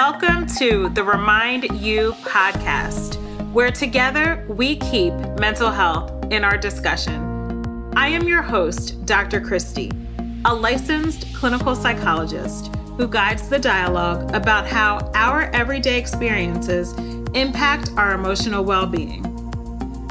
Welcome 0.00 0.46
to 0.56 0.88
the 0.88 1.02
ReMIND 1.02 1.78
U 1.78 2.14
podcast, 2.22 3.16
where 3.52 3.70
together 3.70 4.46
we 4.48 4.76
keep 4.76 5.12
mental 5.38 5.70
health 5.70 6.32
in 6.32 6.42
our 6.42 6.56
discussion. 6.56 7.92
I 7.94 8.08
am 8.08 8.26
your 8.26 8.40
host, 8.40 9.04
Dr. 9.04 9.42
Christy, 9.42 9.92
a 10.46 10.54
licensed 10.54 11.34
clinical 11.34 11.76
psychologist 11.76 12.74
who 12.96 13.06
guides 13.08 13.50
the 13.50 13.58
dialogue 13.58 14.34
about 14.34 14.66
how 14.66 15.10
our 15.14 15.50
everyday 15.50 15.98
experiences 15.98 16.94
impact 17.34 17.90
our 17.98 18.14
emotional 18.14 18.64
well 18.64 18.86
being. 18.86 19.22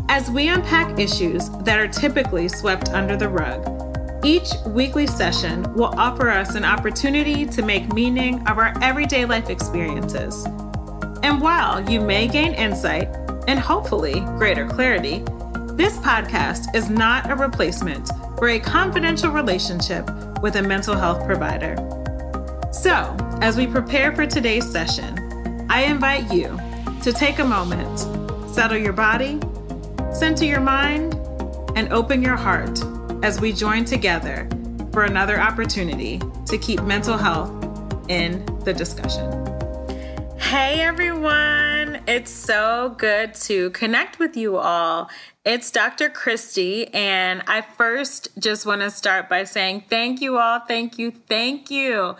As 0.07 0.29
we 0.29 0.49
unpack 0.49 0.99
issues 0.99 1.49
that 1.63 1.79
are 1.79 1.87
typically 1.87 2.47
swept 2.47 2.89
under 2.89 3.17
the 3.17 3.27
rug, 3.27 3.78
each 4.23 4.49
weekly 4.65 5.07
session 5.07 5.73
will 5.73 5.93
offer 5.97 6.29
us 6.29 6.55
an 6.55 6.65
opportunity 6.65 7.45
to 7.45 7.61
make 7.61 7.93
meaning 7.93 8.45
of 8.47 8.57
our 8.57 8.73
everyday 8.81 9.23
life 9.23 9.49
experiences. 9.49 10.45
And 11.23 11.39
while 11.39 11.89
you 11.89 12.01
may 12.01 12.27
gain 12.27 12.53
insight 12.53 13.07
and 13.47 13.59
hopefully 13.59 14.19
greater 14.37 14.67
clarity, 14.67 15.23
this 15.73 15.97
podcast 15.97 16.75
is 16.75 16.89
not 16.89 17.31
a 17.31 17.35
replacement 17.35 18.09
for 18.37 18.49
a 18.49 18.59
confidential 18.59 19.31
relationship 19.31 20.09
with 20.41 20.57
a 20.57 20.61
mental 20.61 20.95
health 20.95 21.25
provider. 21.25 21.77
So, 22.73 23.15
as 23.41 23.55
we 23.55 23.67
prepare 23.67 24.13
for 24.13 24.25
today's 24.25 24.69
session, 24.69 25.65
I 25.69 25.83
invite 25.83 26.31
you 26.31 26.59
to 27.03 27.13
take 27.13 27.39
a 27.39 27.45
moment, 27.45 27.99
settle 28.49 28.77
your 28.77 28.93
body, 28.93 29.39
center 30.11 30.43
your 30.43 30.61
mind, 30.61 31.13
and 31.75 31.91
open 31.93 32.21
your 32.21 32.35
heart 32.35 32.79
as 33.21 33.41
we 33.41 33.51
join 33.51 33.85
together 33.85 34.47
for 34.91 35.03
another 35.03 35.39
opportunity 35.39 36.21
to 36.45 36.57
keep 36.57 36.81
mental 36.83 37.17
health 37.17 37.51
in 38.07 38.45
the 38.63 38.73
discussion. 38.73 39.29
Hey 40.37 40.81
everyone, 40.81 42.01
it's 42.07 42.31
so 42.31 42.95
good 42.97 43.33
to 43.35 43.69
connect 43.71 44.19
with 44.19 44.35
you 44.35 44.57
all. 44.57 45.09
It's 45.45 45.69
Dr. 45.69 46.09
Christy, 46.09 46.87
and 46.93 47.43
I 47.45 47.61
first 47.61 48.29
just 48.39 48.65
want 48.65 48.81
to 48.81 48.89
start 48.89 49.29
by 49.29 49.43
saying 49.43 49.85
thank 49.89 50.21
you 50.21 50.37
all, 50.37 50.59
thank 50.59 50.97
you, 50.97 51.11
thank 51.11 51.69
you. 51.69 52.15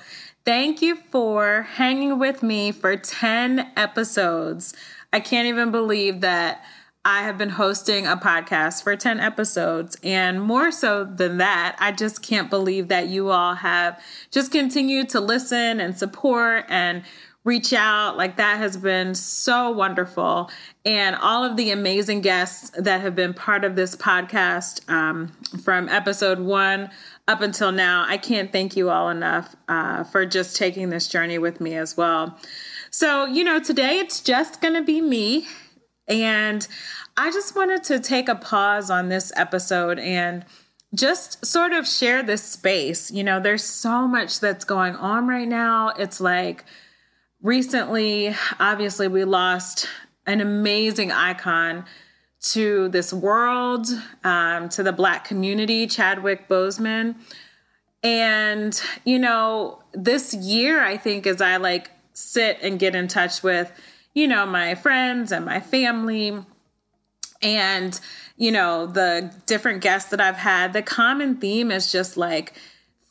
Thank 0.45 0.81
you 0.81 0.95
for 0.95 1.63
hanging 1.73 2.17
with 2.19 2.43
me 2.43 2.71
for 2.71 2.95
10 2.95 3.71
episodes. 3.75 4.73
I 5.11 5.19
can't 5.19 5.47
even 5.47 5.71
believe 5.71 6.21
that 6.21 6.63
I 7.09 7.23
have 7.23 7.39
been 7.39 7.49
hosting 7.49 8.05
a 8.05 8.15
podcast 8.15 8.83
for 8.83 8.95
10 8.95 9.19
episodes. 9.19 9.97
And 10.03 10.39
more 10.39 10.71
so 10.71 11.03
than 11.03 11.37
that, 11.37 11.75
I 11.79 11.91
just 11.91 12.21
can't 12.21 12.51
believe 12.51 12.87
that 12.89 13.07
you 13.07 13.31
all 13.31 13.55
have 13.55 13.99
just 14.29 14.51
continued 14.51 15.09
to 15.09 15.19
listen 15.19 15.79
and 15.79 15.97
support 15.97 16.65
and 16.69 17.01
reach 17.43 17.73
out. 17.73 18.15
Like 18.15 18.37
that 18.37 18.59
has 18.59 18.77
been 18.77 19.15
so 19.15 19.71
wonderful. 19.71 20.51
And 20.85 21.15
all 21.15 21.43
of 21.43 21.57
the 21.57 21.71
amazing 21.71 22.21
guests 22.21 22.69
that 22.77 23.01
have 23.01 23.15
been 23.15 23.33
part 23.33 23.63
of 23.63 23.75
this 23.75 23.95
podcast 23.95 24.87
um, 24.87 25.29
from 25.63 25.89
episode 25.89 26.39
one 26.39 26.91
up 27.27 27.41
until 27.41 27.71
now, 27.71 28.05
I 28.07 28.17
can't 28.17 28.51
thank 28.51 28.77
you 28.77 28.91
all 28.91 29.09
enough 29.09 29.55
uh, 29.67 30.03
for 30.03 30.27
just 30.27 30.55
taking 30.55 30.91
this 30.91 31.07
journey 31.07 31.39
with 31.39 31.59
me 31.59 31.73
as 31.73 31.97
well. 31.97 32.37
So, 32.91 33.25
you 33.25 33.43
know, 33.43 33.59
today 33.59 33.97
it's 33.97 34.21
just 34.21 34.61
going 34.61 34.75
to 34.75 34.83
be 34.83 35.01
me 35.01 35.47
and 36.09 36.67
I 37.15 37.31
just 37.31 37.55
wanted 37.55 37.83
to 37.85 37.99
take 37.99 38.27
a 38.27 38.35
pause 38.35 38.89
on 38.89 39.09
this 39.09 39.31
episode 39.35 39.99
and 39.99 40.43
just 40.95 41.45
sort 41.45 41.71
of 41.71 41.87
share 41.87 42.23
this 42.23 42.43
space. 42.43 43.11
You 43.11 43.23
know, 43.23 43.39
there's 43.39 43.63
so 43.63 44.07
much 44.07 44.39
that's 44.39 44.65
going 44.65 44.95
on 44.95 45.27
right 45.27 45.47
now. 45.47 45.89
It's 45.89 46.19
like 46.19 46.65
recently, 47.41 48.35
obviously, 48.59 49.07
we 49.07 49.23
lost 49.23 49.87
an 50.25 50.41
amazing 50.41 51.11
icon 51.11 51.85
to 52.41 52.87
this 52.89 53.11
world, 53.11 53.87
um, 54.23 54.69
to 54.69 54.81
the 54.81 54.93
Black 54.93 55.25
community, 55.25 55.85
Chadwick 55.87 56.47
Boseman. 56.47 57.15
And, 58.01 58.81
you 59.03 59.19
know, 59.19 59.83
this 59.93 60.33
year, 60.33 60.81
I 60.81 60.97
think, 60.97 61.27
as 61.27 61.41
I 61.41 61.57
like 61.57 61.91
sit 62.13 62.57
and 62.61 62.79
get 62.79 62.95
in 62.95 63.07
touch 63.07 63.43
with 63.43 63.71
you 64.13 64.27
know, 64.27 64.45
my 64.45 64.75
friends 64.75 65.31
and 65.31 65.45
my 65.45 65.59
family. 65.59 66.37
And, 67.41 67.99
you 68.37 68.51
know, 68.51 68.85
the 68.85 69.33
different 69.45 69.81
guests 69.81 70.11
that 70.11 70.19
I've 70.19 70.37
had, 70.37 70.73
the 70.73 70.81
common 70.81 71.37
theme 71.37 71.71
is 71.71 71.91
just 71.91 72.17
like 72.17 72.53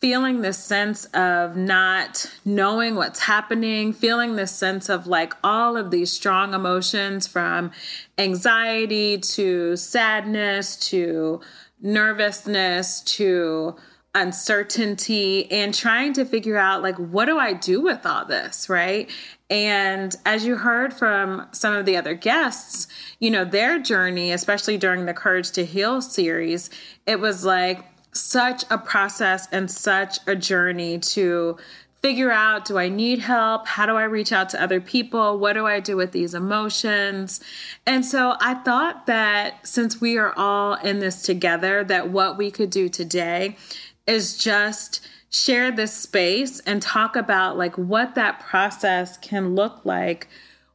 feeling 0.01 0.43
this 0.43 0.59
sense 0.59 1.07
of 1.07 1.57
not 1.57 2.31
knowing 2.45 2.95
what's 2.95 3.21
happening, 3.21 3.93
feeling 3.93 4.37
this 4.37 4.53
sense 4.53 4.89
of 4.89 5.07
like 5.07 5.35
all 5.43 5.77
of 5.77 5.91
these 5.91 6.13
strong 6.13 6.55
emotions 6.55 7.27
from 7.27 7.73
anxiety 8.17 9.19
to 9.19 9.77
sadness 9.77 10.77
to 10.77 11.41
nervousness 11.81 13.01
to 13.03 13.77
uncertainty 14.15 15.51
and 15.51 15.75
trying 15.75 16.13
to 16.15 16.25
figure 16.25 16.57
out 16.57 16.83
like 16.83 16.97
what 16.97 17.27
do 17.27 17.39
I 17.39 17.53
do 17.53 17.81
with 17.81 18.05
all 18.07 18.25
this, 18.25 18.69
right? 18.69 19.11
And 19.51 20.15
as 20.27 20.45
you 20.45 20.57
heard 20.57 20.93
from 20.93 21.47
some 21.53 21.75
of 21.75 21.87
the 21.87 21.97
other 21.97 22.15
guests, 22.15 22.87
you 23.19 23.31
know, 23.31 23.45
their 23.45 23.79
journey, 23.79 24.33
especially 24.33 24.77
during 24.77 25.07
the 25.07 25.15
Courage 25.15 25.51
to 25.53 25.65
Heal 25.65 26.03
series, 26.03 26.71
it 27.07 27.21
was 27.21 27.45
like 27.45 27.85
such 28.13 28.65
a 28.71 28.79
process 28.79 29.47
and 29.53 29.71
such 29.71 30.19
a 30.27 30.35
journey 30.35 30.99
to 30.99 31.57
figure 32.03 32.31
out 32.31 32.65
do 32.65 32.79
I 32.79 32.89
need 32.89 33.19
help? 33.19 33.67
How 33.67 33.87
do 33.87 33.97
I 33.97 34.05
reach 34.05 34.33
out 34.33 34.51
to 34.51 34.63
other 34.63 34.81
people? 34.81 35.39
What 35.39 35.55
do 35.55 35.67
I 35.67 35.81
do 35.81 35.97
with 35.97 36.13
these 36.13 36.33
emotions? 36.33 37.41
And 37.87 38.05
so 38.05 38.37
I 38.41 38.55
thought 38.55 39.07
that 39.07 39.67
since 39.67 40.01
we 40.01 40.17
are 40.17 40.33
all 40.37 40.75
in 40.75 41.01
this 41.01 41.23
together, 41.23 41.83
that 41.85 42.11
what 42.11 42.39
we 42.39 42.51
could 42.51 42.71
do 42.71 42.89
today 42.89 43.57
is 44.09 44.37
just 44.37 45.07
share 45.31 45.71
this 45.71 45.93
space 45.93 46.61
and 46.61 46.81
talk 46.81 47.15
about 47.15 47.59
like 47.59 47.77
what 47.77 48.15
that 48.15 48.41
process 48.41 49.19
can 49.19 49.55
look 49.55 49.85
like 49.85 50.27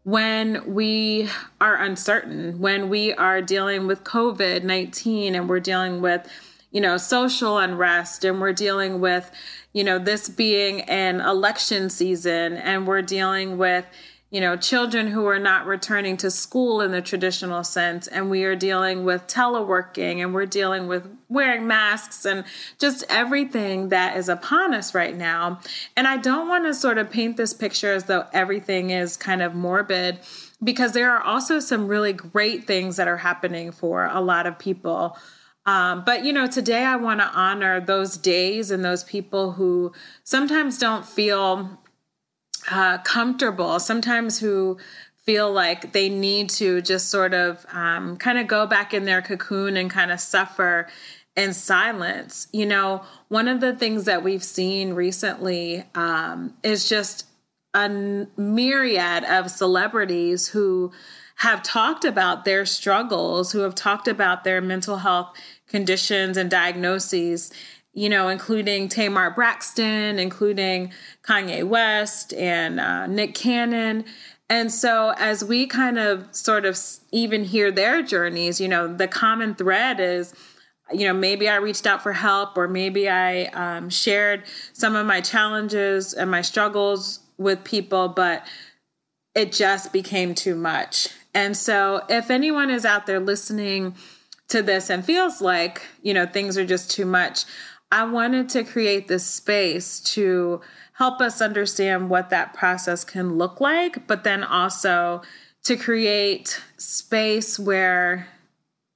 when 0.03 0.73
we 0.73 1.29
are 1.59 1.75
uncertain, 1.75 2.59
when 2.59 2.89
we 2.89 3.13
are 3.13 3.41
dealing 3.41 3.87
with 3.87 4.03
COVID 4.03 4.63
19 4.63 5.33
and 5.33 5.49
we're 5.49 5.59
dealing 5.59 6.01
with, 6.01 6.27
you 6.71 6.81
know, 6.81 6.97
social 6.97 7.57
unrest 7.57 8.23
and 8.23 8.39
we're 8.39 8.53
dealing 8.53 8.99
with, 8.99 9.31
you 9.71 9.83
know, 9.83 9.97
this 9.97 10.29
being 10.29 10.81
an 10.81 11.21
election 11.21 11.89
season 11.89 12.53
and 12.57 12.85
we're 12.85 13.01
dealing 13.01 13.57
with, 13.57 13.85
you 14.33 14.41
know, 14.41 14.57
children 14.57 15.05
who 15.05 15.27
are 15.27 15.37
not 15.37 15.67
returning 15.67 16.17
to 16.17 16.31
school 16.31 16.81
in 16.81 16.89
the 16.89 17.03
traditional 17.03 17.63
sense, 17.63 18.07
and 18.07 18.31
we 18.31 18.43
are 18.45 18.55
dealing 18.55 19.05
with 19.05 19.27
teleworking 19.27 20.23
and 20.23 20.33
we're 20.33 20.47
dealing 20.47 20.87
with 20.87 21.07
wearing 21.29 21.67
masks 21.67 22.25
and 22.25 22.43
just 22.79 23.03
everything 23.09 23.89
that 23.89 24.17
is 24.17 24.29
upon 24.29 24.73
us 24.73 24.95
right 24.95 25.15
now. 25.15 25.59
And 25.95 26.07
I 26.07 26.17
don't 26.17 26.49
want 26.49 26.65
to 26.65 26.73
sort 26.73 26.97
of 26.97 27.11
paint 27.11 27.37
this 27.37 27.53
picture 27.53 27.93
as 27.93 28.05
though 28.05 28.25
everything 28.33 28.89
is 28.89 29.17
kind 29.17 29.43
of 29.43 29.53
morbid 29.53 30.17
because 30.63 30.93
there 30.93 31.11
are 31.11 31.21
also 31.21 31.59
some 31.59 31.87
really 31.87 32.13
great 32.13 32.65
things 32.65 32.95
that 32.95 33.07
are 33.07 33.17
happening 33.17 33.71
for 33.71 34.05
a 34.05 34.19
lot 34.19 34.47
of 34.47 34.57
people. 34.57 35.15
Um, 35.67 36.03
but 36.03 36.25
you 36.25 36.33
know, 36.33 36.47
today 36.47 36.83
I 36.83 36.95
want 36.95 37.19
to 37.19 37.27
honor 37.27 37.79
those 37.79 38.17
days 38.17 38.71
and 38.71 38.83
those 38.83 39.03
people 39.03 39.51
who 39.51 39.93
sometimes 40.23 40.79
don't 40.79 41.05
feel 41.05 41.82
uh, 42.69 42.97
comfortable, 42.99 43.79
sometimes 43.79 44.39
who 44.39 44.77
feel 45.23 45.51
like 45.51 45.93
they 45.93 46.09
need 46.09 46.49
to 46.49 46.81
just 46.81 47.09
sort 47.09 47.33
of 47.33 47.65
um, 47.71 48.17
kind 48.17 48.37
of 48.37 48.47
go 48.47 48.67
back 48.67 48.93
in 48.93 49.05
their 49.05 49.21
cocoon 49.21 49.77
and 49.77 49.89
kind 49.89 50.11
of 50.11 50.19
suffer 50.19 50.87
in 51.35 51.53
silence. 51.53 52.47
You 52.51 52.65
know, 52.65 53.03
one 53.29 53.47
of 53.47 53.61
the 53.61 53.75
things 53.75 54.05
that 54.05 54.23
we've 54.23 54.43
seen 54.43 54.93
recently 54.93 55.83
um, 55.95 56.53
is 56.61 56.87
just 56.87 57.25
a 57.73 57.89
myriad 58.37 59.23
of 59.23 59.49
celebrities 59.49 60.47
who 60.49 60.91
have 61.37 61.63
talked 61.63 62.05
about 62.05 62.45
their 62.45 62.65
struggles, 62.65 63.51
who 63.51 63.59
have 63.59 63.75
talked 63.75 64.07
about 64.07 64.43
their 64.43 64.61
mental 64.61 64.97
health 64.97 65.35
conditions 65.67 66.37
and 66.37 66.51
diagnoses 66.51 67.51
you 67.93 68.09
know, 68.09 68.27
including 68.27 68.89
Tamar 68.89 69.29
Braxton, 69.31 70.17
including 70.17 70.91
Kanye 71.23 71.63
West 71.63 72.33
and 72.33 72.79
uh, 72.79 73.05
Nick 73.05 73.35
Cannon. 73.35 74.05
And 74.49 74.71
so, 74.71 75.13
as 75.17 75.43
we 75.43 75.67
kind 75.67 75.97
of 75.97 76.27
sort 76.35 76.65
of 76.65 76.77
even 77.11 77.43
hear 77.43 77.71
their 77.71 78.01
journeys, 78.01 78.59
you 78.59 78.67
know, 78.67 78.93
the 78.93 79.07
common 79.07 79.55
thread 79.55 79.99
is, 79.99 80.33
you 80.91 81.07
know, 81.07 81.13
maybe 81.13 81.47
I 81.47 81.55
reached 81.55 81.87
out 81.87 82.03
for 82.03 82.13
help, 82.13 82.57
or 82.57 82.67
maybe 82.67 83.09
I 83.09 83.45
um, 83.45 83.89
shared 83.89 84.43
some 84.73 84.95
of 84.95 85.05
my 85.05 85.21
challenges 85.21 86.13
and 86.13 86.29
my 86.29 86.41
struggles 86.41 87.19
with 87.37 87.63
people, 87.63 88.09
but 88.09 88.45
it 89.33 89.51
just 89.51 89.93
became 89.93 90.35
too 90.35 90.55
much. 90.55 91.09
And 91.33 91.55
so, 91.55 92.03
if 92.09 92.29
anyone 92.29 92.69
is 92.69 92.85
out 92.85 93.05
there 93.05 93.19
listening 93.19 93.95
to 94.49 94.61
this 94.61 94.89
and 94.89 95.03
feels 95.03 95.41
like, 95.41 95.81
you 96.01 96.13
know, 96.13 96.25
things 96.25 96.57
are 96.57 96.65
just 96.65 96.91
too 96.91 97.05
much, 97.05 97.45
I 97.93 98.05
wanted 98.05 98.49
to 98.49 98.63
create 98.63 99.07
this 99.07 99.23
space 99.23 99.99
to 100.15 100.61
help 100.93 101.21
us 101.21 101.41
understand 101.41 102.09
what 102.09 102.31
that 102.31 102.55
process 102.55 103.03
can 103.03 103.37
look 103.37 103.61
like, 103.61 104.07
but 104.07 104.23
then 104.23 104.43
also 104.43 105.21
to 105.65 105.77
create 105.77 106.59
space 106.75 107.59
where 107.59 108.29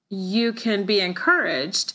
you 0.10 0.52
can 0.52 0.84
be 0.84 1.00
encouraged 1.00 1.94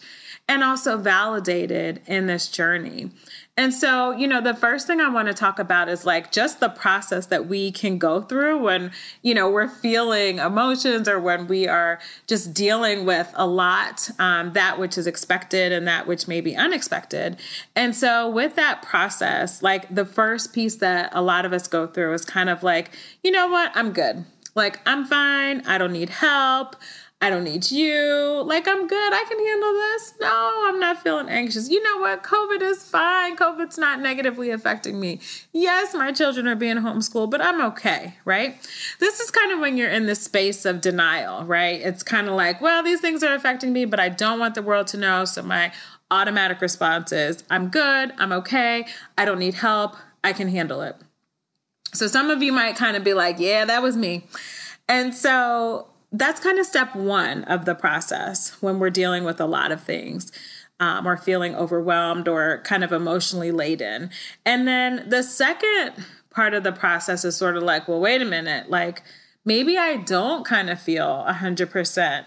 and 0.49 0.63
also 0.63 0.97
validated 0.97 2.03
in 2.07 2.29
this 2.29 2.47
journey. 2.47 3.11
And 3.55 3.75
so, 3.75 4.13
you 4.13 4.27
know, 4.27 4.41
the 4.41 4.55
first 4.55 4.87
thing 4.87 5.03
I 5.03 5.11
want 5.11 5.29
to 5.29 5.35
talk 5.35 5.59
about 5.59 5.91
is 5.91 6.07
like 6.07 6.33
just 6.33 6.61
the 6.61 6.71
process 6.71 7.27
that 7.27 7.49
we 7.49 7.71
can 7.71 7.99
go 7.99 8.23
through 8.23 8.63
when, 8.63 8.93
you 9.21 9.35
know, 9.35 9.51
we're 9.51 9.69
feeling 9.69 10.39
emotions 10.39 11.07
or 11.07 11.21
when 11.21 11.47
we 11.47 11.69
are 11.69 11.99
just 12.27 12.55
dealing 12.55 13.05
with 13.05 13.31
a 13.35 13.47
lot, 13.47 14.09
um, 14.19 14.55
that 14.55 14.79
which 14.79 14.97
is 14.97 15.07
expected 15.07 15.71
and 15.71 15.87
that 15.87 16.07
which 16.07 16.27
may 16.27 16.41
be 16.41 16.57
unexpected. 16.57 17.37
And 17.77 17.95
so, 17.95 18.27
with 18.31 18.57
that 18.57 18.81
process, 18.81 19.63
like 19.63 19.95
the 19.95 20.07
first 20.07 20.55
piece 20.55 20.77
that 20.77 21.11
a 21.13 21.21
lot 21.21 21.45
of 21.45 21.53
us 21.53 21.69
go 21.69 21.87
through 21.87 22.15
is 22.15 22.25
kind 22.25 22.49
of 22.49 22.63
like, 22.63 22.91
you 23.23 23.31
know 23.31 23.49
what, 23.49 23.71
I'm 23.75 23.93
good. 23.93 24.25
Like, 24.55 24.81
I'm 24.87 25.07
fine. 25.07 25.63
I 25.67 25.79
don't 25.79 25.93
need 25.93 26.11
help. 26.11 26.77
I 27.23 27.31
don't 27.31 27.45
need 27.45 27.71
you. 27.71 28.43
Like, 28.45 28.67
I'm 28.67 28.89
good. 28.89 29.13
I 29.13 29.25
can 29.29 29.39
handle 29.47 29.73
this. 29.73 30.15
No, 30.21 30.65
I'm 30.67 30.81
not 30.81 31.01
feeling 31.05 31.29
anxious. 31.29 31.71
You 31.71 31.81
know 31.81 31.99
what? 31.99 32.25
COVID 32.25 32.61
is 32.61 32.83
fine. 32.83 33.37
COVID's 33.37 33.79
not 33.79 34.01
negatively 34.01 34.51
affecting 34.51 34.99
me. 34.99 35.21
Yes, 35.53 35.95
my 35.95 36.11
children 36.11 36.49
are 36.49 36.57
being 36.57 36.79
homeschooled, 36.79 37.31
but 37.31 37.41
I'm 37.41 37.61
okay, 37.61 38.17
right? 38.25 38.57
This 38.99 39.21
is 39.21 39.31
kind 39.31 39.53
of 39.53 39.61
when 39.61 39.77
you're 39.77 39.89
in 39.89 40.07
the 40.07 40.17
space 40.17 40.65
of 40.65 40.81
denial, 40.81 41.45
right? 41.45 41.81
It's 41.81 42.03
kind 42.03 42.27
of 42.27 42.35
like, 42.35 42.61
well, 42.61 42.83
these 42.83 43.01
things 43.01 43.23
are 43.23 43.35
affecting 43.35 43.73
me, 43.73 43.85
but 43.85 44.01
I 44.01 44.09
don't 44.09 44.41
want 44.41 44.57
the 44.57 44.63
world 44.63 44.89
to 44.89 44.97
know. 44.97 45.25
So 45.25 45.45
my 45.45 45.73
automatic 46.11 46.61
response 46.61 47.13
is, 47.13 47.45
I'm 47.49 47.69
good. 47.69 48.13
I'm 48.19 48.33
okay. 48.33 48.85
I 49.17 49.25
don't 49.25 49.39
need 49.39 49.55
help. 49.55 49.95
I 50.25 50.33
can 50.33 50.49
handle 50.49 50.83
it. 50.83 50.97
So 51.95 52.09
some 52.09 52.31
of 52.31 52.43
you 52.43 52.53
might 52.53 52.75
kind 52.75 52.97
of 52.97 53.05
be 53.05 53.15
like, 53.15 53.39
yeah, 53.39 53.65
that 53.65 53.81
was 53.81 53.97
me. 53.97 54.27
And 54.89 55.15
so 55.15 55.87
that's 56.13 56.41
kind 56.41 56.59
of 56.59 56.67
step 56.67 56.95
one 56.95 57.45
of 57.45 57.65
the 57.65 57.75
process 57.75 58.51
when 58.61 58.79
we're 58.79 58.91
dealing 58.91 59.25
with 59.25 59.41
a 59.41 59.47
lot 59.47 59.73
of 59.73 59.83
things. 59.83 60.31
Um, 60.81 61.07
or 61.07 61.17
feeling 61.17 61.55
overwhelmed 61.55 62.27
or 62.27 62.61
kind 62.65 62.83
of 62.83 62.91
emotionally 62.91 63.53
laden. 63.53 64.11
And 64.45 64.67
then 64.67 65.09
the 65.09 65.23
second 65.23 65.93
part 66.31 66.55
of 66.55 66.65
the 66.65 66.73
process 66.73 67.25
is 67.25 67.37
sort 67.37 67.57
of 67.57 67.63
like, 67.63 67.87
well, 67.87 68.01
wait 68.01 68.21
a 68.21 68.25
minute, 68.25 68.69
like 68.69 69.05
maybe 69.45 69.79
I 69.79 69.99
don't 69.99 70.45
kind 70.45 70.71
of 70.71 70.81
feel 70.81 71.25
100%. 71.29 72.25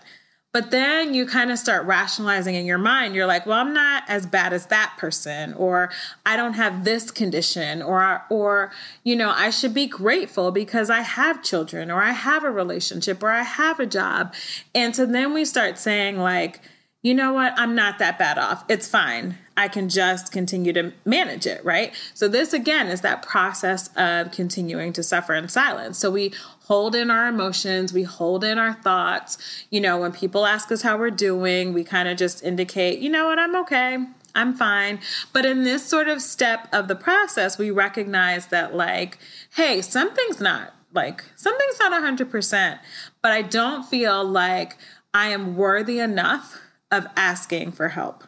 But 0.55 0.71
then 0.71 1.13
you 1.13 1.25
kind 1.25 1.51
of 1.51 1.59
start 1.59 1.85
rationalizing 1.85 2.55
in 2.55 2.65
your 2.65 2.77
mind. 2.77 3.13
You're 3.13 3.25
like, 3.25 3.45
well, 3.45 3.59
I'm 3.59 3.73
not 3.73 4.03
as 4.07 4.25
bad 4.25 4.53
as 4.53 4.67
that 4.67 4.95
person, 4.97 5.53
or 5.55 5.91
I 6.25 6.37
don't 6.37 6.53
have 6.53 6.85
this 6.85 7.11
condition, 7.11 7.81
or, 7.81 8.23
or, 8.29 8.71
you 9.03 9.17
know, 9.17 9.31
I 9.31 9.49
should 9.49 9.73
be 9.73 9.85
grateful 9.85 10.51
because 10.51 10.89
I 10.89 11.01
have 11.01 11.43
children, 11.43 11.91
or 11.91 12.01
I 12.01 12.13
have 12.13 12.45
a 12.45 12.51
relationship, 12.51 13.21
or 13.21 13.31
I 13.31 13.43
have 13.43 13.81
a 13.81 13.85
job. 13.85 14.33
And 14.73 14.95
so 14.95 15.05
then 15.05 15.33
we 15.33 15.43
start 15.43 15.77
saying, 15.77 16.19
like, 16.19 16.61
you 17.01 17.13
know 17.13 17.33
what? 17.33 17.51
I'm 17.57 17.75
not 17.75 17.99
that 17.99 18.17
bad 18.17 18.37
off. 18.37 18.63
It's 18.69 18.87
fine. 18.87 19.37
I 19.57 19.67
can 19.67 19.87
just 19.87 20.31
continue 20.31 20.73
to 20.73 20.91
manage 21.05 21.45
it, 21.45 21.63
right? 21.63 21.93
So, 22.13 22.27
this 22.27 22.53
again 22.53 22.87
is 22.87 23.01
that 23.01 23.21
process 23.21 23.89
of 23.95 24.31
continuing 24.31 24.93
to 24.93 25.03
suffer 25.03 25.33
in 25.33 25.47
silence. 25.47 25.97
So, 25.97 26.11
we 26.11 26.33
hold 26.65 26.95
in 26.95 27.09
our 27.09 27.27
emotions, 27.27 27.93
we 27.93 28.03
hold 28.03 28.43
in 28.43 28.57
our 28.57 28.73
thoughts. 28.73 29.37
You 29.69 29.81
know, 29.81 29.97
when 29.99 30.11
people 30.11 30.45
ask 30.45 30.71
us 30.71 30.81
how 30.81 30.97
we're 30.97 31.11
doing, 31.11 31.73
we 31.73 31.83
kind 31.83 32.09
of 32.09 32.17
just 32.17 32.43
indicate, 32.43 32.99
you 32.99 33.09
know 33.09 33.27
what, 33.27 33.39
I'm 33.39 33.55
okay. 33.57 33.97
I'm 34.35 34.53
fine. 34.53 34.99
But 35.31 35.45
in 35.45 35.63
this 35.63 35.85
sort 35.85 36.09
of 36.09 36.21
step 36.21 36.67
of 36.73 36.89
the 36.89 36.95
process, 36.95 37.57
we 37.57 37.71
recognize 37.71 38.47
that, 38.47 38.75
like, 38.75 39.17
hey, 39.55 39.81
something's 39.81 40.41
not 40.41 40.73
like, 40.95 41.23
something's 41.35 41.79
not 41.79 41.91
100%, 41.91 42.79
but 43.21 43.31
I 43.31 43.41
don't 43.41 43.83
feel 43.83 44.23
like 44.23 44.77
I 45.13 45.27
am 45.27 45.55
worthy 45.55 45.99
enough 45.99 46.61
of 46.91 47.07
asking 47.15 47.73
for 47.73 47.89
help. 47.89 48.23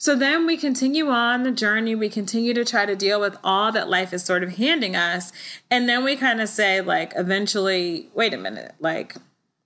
So 0.00 0.14
then 0.14 0.46
we 0.46 0.56
continue 0.56 1.08
on 1.08 1.42
the 1.42 1.50
journey. 1.50 1.96
We 1.96 2.08
continue 2.08 2.54
to 2.54 2.64
try 2.64 2.86
to 2.86 2.94
deal 2.94 3.20
with 3.20 3.36
all 3.42 3.72
that 3.72 3.90
life 3.90 4.12
is 4.12 4.24
sort 4.24 4.44
of 4.44 4.56
handing 4.56 4.94
us. 4.94 5.32
And 5.72 5.88
then 5.88 6.04
we 6.04 6.16
kind 6.16 6.40
of 6.40 6.48
say, 6.48 6.80
like, 6.80 7.12
eventually, 7.16 8.08
wait 8.14 8.32
a 8.32 8.38
minute, 8.38 8.74
like, 8.78 9.16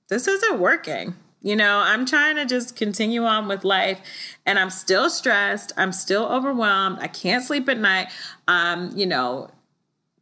this 0.09 0.27
isn't 0.27 0.59
working. 0.59 1.15
You 1.43 1.57
know, 1.57 1.79
I'm 1.79 2.07
trying 2.07 2.37
to 2.37 2.47
just 2.47 2.77
continue 2.77 3.25
on 3.25 3.49
with 3.49 3.65
life 3.65 4.01
and 4.47 4.59
I'm 4.59 4.71
still 4.71 5.11
stressed. 5.11 5.73
I'm 5.77 5.93
still 5.93 6.25
overwhelmed. 6.27 6.99
I 7.01 7.09
can't 7.09 7.45
sleep 7.45 7.69
at 7.69 7.79
night. 7.79 8.09
Um, 8.47 8.93
you 8.97 9.07
know, 9.07 9.51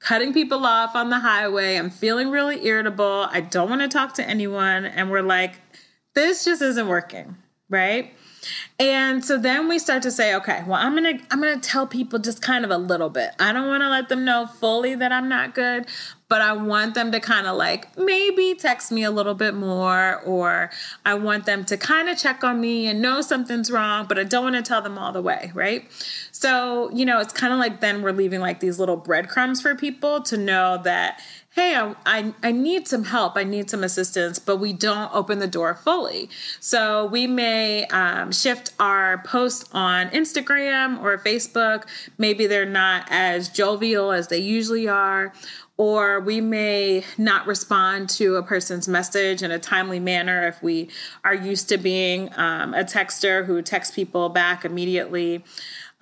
cutting 0.01 0.33
people 0.33 0.65
off 0.65 0.97
on 0.97 1.11
the 1.11 1.21
highway. 1.21 1.77
I'm 1.77 1.91
feeling 1.91 2.31
really 2.31 2.67
irritable. 2.67 3.29
I 3.31 3.43
don't 3.43 3.69
want 3.69 3.83
to 3.83 3.89
talk 3.89 4.15
to 4.15 4.27
anyone. 4.27 4.87
And 4.87 5.11
we're 5.11 5.23
like, 5.23 5.57
this 6.15 6.45
just 6.45 6.63
isn't 6.63 6.89
working, 6.89 7.37
right? 7.69 8.15
And 8.79 9.25
so 9.25 9.39
then 9.39 9.69
we 9.69 9.79
start 9.79 10.03
to 10.05 10.11
say, 10.11 10.35
okay, 10.35 10.65
well, 10.67 10.81
I'm 10.81 10.97
going 10.97 11.19
to 11.19 11.25
I'm 11.31 11.41
going 11.41 11.59
to 11.59 11.69
tell 11.69 11.87
people 11.87 12.19
just 12.19 12.41
kind 12.41 12.65
of 12.65 12.71
a 12.71 12.79
little 12.79 13.11
bit. 13.11 13.31
I 13.39 13.53
don't 13.53 13.69
want 13.69 13.83
to 13.83 13.89
let 13.89 14.09
them 14.09 14.25
know 14.25 14.47
fully 14.47 14.95
that 14.95 15.13
I'm 15.13 15.29
not 15.29 15.55
good, 15.55 15.87
but 16.29 16.41
I 16.41 16.53
want 16.53 16.95
them 16.95 17.13
to 17.13 17.21
kind 17.21 17.47
of 17.47 17.57
like 17.57 17.99
maybe 17.99 18.55
text 18.55 18.93
me 18.93 19.03
a 19.03 19.11
little 19.11 19.35
bit 19.35 19.53
more 19.53 20.21
or 20.25 20.71
I 21.05 21.15
want 21.15 21.45
them 21.45 21.65
to 21.67 21.77
kind 21.77 22.09
of 22.09 22.17
check 22.17 22.45
on 22.45 22.61
me 22.61 22.87
and 22.87 23.03
know 23.03 23.21
something's 23.21 23.71
wrong, 23.71 24.07
but 24.09 24.19
I 24.19 24.25
don't 24.25 24.45
want 24.45 24.57
to 24.57 24.63
tell 24.63 24.81
them 24.81 24.97
all 24.97 25.13
the 25.13 25.21
way, 25.21 25.51
right? 25.55 25.87
So, 26.31 26.91
you 26.93 27.05
know, 27.05 27.21
it's 27.21 27.35
kind 27.35 27.53
of 27.53 27.59
like 27.59 27.81
then 27.81 28.01
we're 28.01 28.13
leaving 28.13 28.41
like 28.41 28.61
these 28.61 28.79
little 28.79 28.97
breadcrumbs 28.97 29.61
for 29.61 29.75
people 29.75 30.23
to 30.23 30.37
know 30.37 30.81
that 30.85 31.21
hey, 31.53 31.75
I, 31.75 31.95
I, 32.07 32.35
I, 32.45 32.53
need 32.53 32.87
some 32.87 33.05
help, 33.05 33.37
I 33.37 33.43
need 33.43 33.71
some 33.71 33.83
assistance, 33.83 34.39
but 34.39 34.59
we 34.59 34.73
don't 34.73 35.13
open 35.13 35.41
the 35.41 35.49
door 35.49 35.75
fully. 35.75 36.31
So 36.61 37.07
we 37.07 37.27
may 37.27 37.87
um, 37.87 38.31
shift 38.31 38.73
our 38.79 39.19
posts 39.25 39.69
on 39.73 40.11
Instagram 40.11 41.03
or 41.03 41.19
Facebook. 41.19 41.87
Maybe 42.19 42.47
they're 42.47 42.65
not 42.65 43.07
as 43.11 43.49
jovial 43.49 44.13
as 44.13 44.29
they 44.29 44.39
usually 44.39 44.87
are. 44.87 45.33
Or 45.77 46.21
we 46.21 46.43
may 46.43 47.05
not 47.17 47.47
respond 47.47 48.11
to 48.11 48.37
a 48.37 48.43
person's 48.43 48.87
message 48.87 49.43
in 49.43 49.51
a 49.51 49.59
timely 49.59 49.99
manner 49.99 50.47
if 50.47 50.63
we 50.63 50.91
are 51.25 51.35
used 51.35 51.71
to 51.71 51.79
being 51.79 52.29
um, 52.37 52.75
a 52.75 52.85
texter 52.85 53.47
who 53.47 53.63
texts 53.63 53.95
people 53.95 54.29
back 54.29 54.67
immediately. 54.67 55.43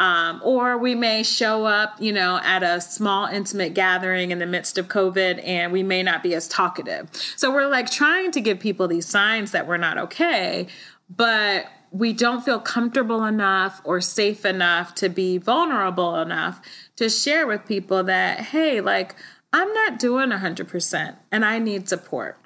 Um, 0.00 0.40
or 0.44 0.78
we 0.78 0.94
may 0.94 1.24
show 1.24 1.64
up, 1.64 2.00
you 2.00 2.12
know, 2.12 2.38
at 2.44 2.62
a 2.62 2.80
small 2.80 3.26
intimate 3.26 3.74
gathering 3.74 4.30
in 4.30 4.38
the 4.38 4.46
midst 4.46 4.78
of 4.78 4.86
COVID 4.86 5.44
and 5.44 5.72
we 5.72 5.82
may 5.82 6.04
not 6.04 6.22
be 6.22 6.34
as 6.34 6.46
talkative. 6.46 7.08
So 7.36 7.52
we're 7.52 7.66
like 7.66 7.90
trying 7.90 8.30
to 8.30 8.40
give 8.40 8.60
people 8.60 8.86
these 8.86 9.06
signs 9.06 9.50
that 9.50 9.66
we're 9.66 9.76
not 9.76 9.98
okay, 9.98 10.68
but 11.10 11.66
we 11.90 12.12
don't 12.12 12.44
feel 12.44 12.60
comfortable 12.60 13.24
enough 13.24 13.80
or 13.84 14.00
safe 14.00 14.44
enough 14.44 14.94
to 14.96 15.08
be 15.08 15.38
vulnerable 15.38 16.16
enough 16.16 16.60
to 16.96 17.08
share 17.08 17.46
with 17.46 17.66
people 17.66 18.04
that, 18.04 18.40
hey, 18.40 18.80
like, 18.80 19.14
I'm 19.52 19.72
not 19.72 19.98
doing 19.98 20.30
100% 20.30 21.16
and 21.32 21.44
I 21.44 21.58
need 21.58 21.88
support. 21.88 22.38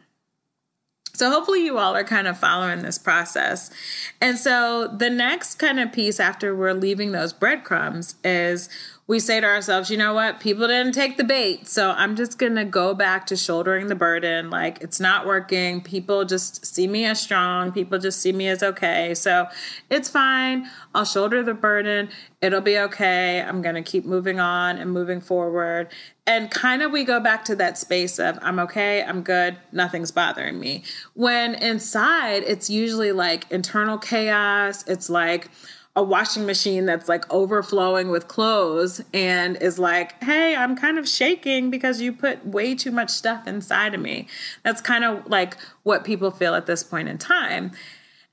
So, 1.14 1.31
hopefully, 1.31 1.64
you 1.64 1.76
all 1.76 1.95
are 1.95 2.04
kind 2.04 2.26
of 2.26 2.38
following 2.38 2.83
this 2.83 2.97
process. 2.97 3.71
And 4.21 4.38
so, 4.38 4.88
the 4.88 5.11
next 5.11 5.57
kind 5.57 5.78
of 5.78 5.92
piece 5.92 6.19
after 6.19 6.57
we're 6.57 6.73
leaving 6.73 7.12
those 7.12 7.33
breadcrumbs 7.33 8.14
is 8.25 8.69
we 9.09 9.18
say 9.18 9.40
to 9.40 9.47
ourselves, 9.47 9.90
you 9.90 9.97
know 9.97 10.14
what, 10.14 10.38
people 10.38 10.68
didn't 10.68 10.92
take 10.92 11.16
the 11.16 11.25
bait. 11.25 11.66
So 11.66 11.90
I'm 11.90 12.14
just 12.14 12.38
going 12.38 12.54
to 12.54 12.64
go 12.64 12.94
back 12.94 13.26
to 13.26 13.37
shouldering 13.37 13.88
the 13.88 13.97
burden. 13.97 14.49
Like 14.49 14.80
it's 14.80 15.00
not 15.00 15.26
working. 15.26 15.80
People 15.80 16.25
just 16.25 16.64
see 16.64 16.87
me 16.87 17.04
as 17.04 17.21
strong. 17.21 17.73
People 17.73 17.99
just 17.99 18.21
see 18.21 18.32
me 18.32 18.47
as 18.47 18.62
okay. 18.62 19.14
So 19.14 19.49
it's 19.90 20.09
fine. 20.09 20.71
I'll 20.94 21.04
shoulder 21.04 21.42
the 21.42 21.52
burden. 21.52 22.11
It'll 22.40 22.61
be 22.61 22.78
okay. 22.78 23.42
I'm 23.42 23.61
going 23.61 23.75
to 23.75 23.82
keep 23.82 24.04
moving 24.04 24.38
on 24.38 24.78
and 24.78 24.92
moving 24.92 25.21
forward. 25.21 25.88
And 26.25 26.49
kind 26.50 26.82
of 26.82 26.92
we 26.92 27.02
go 27.02 27.18
back 27.18 27.44
to 27.47 27.56
that 27.56 27.78
space 27.78 28.21
of 28.21 28.38
I'm 28.40 28.61
okay, 28.61 29.02
I'm 29.02 29.23
good, 29.23 29.56
nothing's 29.73 30.12
bothering 30.12 30.61
me. 30.61 30.85
When 31.14 31.56
inside, 31.56 32.44
it's 32.44 32.71
usually 32.71 33.11
like 33.11 33.50
internal 33.50 33.99
chaos. 33.99 34.87
It's 34.87 35.11
like, 35.11 35.50
a 35.94 36.02
washing 36.02 36.46
machine 36.46 36.87
that's 36.87 37.08
like 37.08 37.30
overflowing 37.30 38.11
with 38.11 38.26
clothes 38.26 39.02
and 39.12 39.56
is 39.61 39.78
like, 39.78 40.22
hey, 40.22 40.56
I'm 40.56 40.75
kind 40.75 40.99
of 40.99 41.06
shaking 41.06 41.70
because 41.70 42.00
you 42.00 42.12
put 42.12 42.46
way 42.46 42.75
too 42.75 42.90
much 42.90 43.11
stuff 43.11 43.46
inside 43.46 43.94
of 43.94 44.00
me. 44.00 44.26
That's 44.62 44.80
kind 44.80 45.04
of 45.04 45.26
like 45.26 45.56
what 45.82 46.04
people 46.04 46.30
feel 46.30 46.54
at 46.54 46.66
this 46.66 46.82
point 46.82 47.08
in 47.08 47.18
time. 47.18 47.72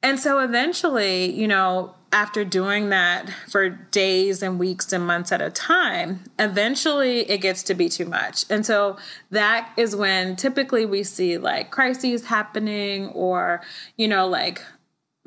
And 0.02 0.18
so 0.18 0.40
eventually, 0.40 1.30
you 1.32 1.48
know, 1.50 1.94
after 2.14 2.46
doing 2.46 2.90
that 2.90 3.30
for 3.50 3.70
days 3.70 4.42
and 4.42 4.58
weeks 4.58 4.94
and 4.94 5.06
months 5.06 5.32
at 5.32 5.42
a 5.42 5.50
time, 5.50 6.24
eventually 6.40 7.30
it 7.30 7.40
gets 7.40 7.62
to 7.64 7.74
be 7.74 7.90
too 7.90 8.06
much. 8.06 8.46
And 8.50 8.66
so 8.66 8.98
that 9.32 9.72
is 9.78 9.96
when 9.96 10.38
typically 10.38 10.86
we 10.86 11.04
see 11.04 11.38
like 11.38 11.72
crises 11.72 12.26
happening 12.26 13.10
or, 13.10 13.62
you 13.98 14.08
know, 14.08 14.28
like 14.28 14.62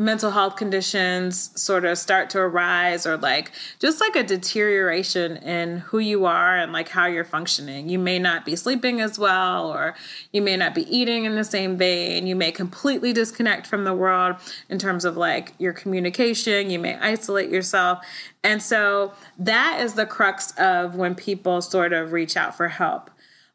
mental 0.05 0.31
health 0.31 0.57
conditions 0.57 1.51
sort 1.61 1.85
of 1.85 1.97
start 1.97 2.31
to 2.31 2.39
arise 2.39 3.07
or 3.07 3.17
like 3.17 3.53
just 3.79 4.01
like 4.01 4.17
a 4.17 4.23
deterioration 4.23 5.37
in 5.39 5.79
who 5.79 5.99
you 5.99 6.25
are 6.27 6.57
and 6.57 6.73
like 6.73 6.89
how 6.89 7.07
you're 7.07 7.25
functioning. 7.25 7.89
You 7.89 7.99
may 7.99 8.19
not 8.19 8.45
be 8.45 8.57
sleeping 8.57 9.01
as 9.01 9.19
well 9.19 9.73
or 9.73 9.95
you 10.33 10.43
may 10.43 10.57
not 10.57 10.75
be 10.75 10.83
eating 10.95 11.25
in 11.25 11.35
the 11.35 11.45
same 11.45 11.77
vein. 11.77 12.27
You 12.27 12.37
may 12.37 12.53
completely 12.53 13.13
disconnect 13.13 13.67
from 13.67 13.85
the 13.85 13.95
world 13.95 14.37
in 14.69 14.79
terms 14.79 15.05
of 15.05 15.17
like 15.17 15.55
your 15.59 15.73
communication. 15.73 16.71
You 16.71 16.79
may 16.79 16.97
isolate 16.97 17.51
yourself. 17.51 18.05
And 18.45 18.61
so 18.61 19.13
that 19.39 19.81
is 19.81 19.95
the 19.95 20.07
crux 20.07 20.53
of 20.59 20.97
when 20.97 21.15
people 21.15 21.63
sort 21.63 21.93
of 21.93 22.13
reach 22.13 22.37
out 22.37 22.57
for 22.57 22.69
help. 22.69 23.11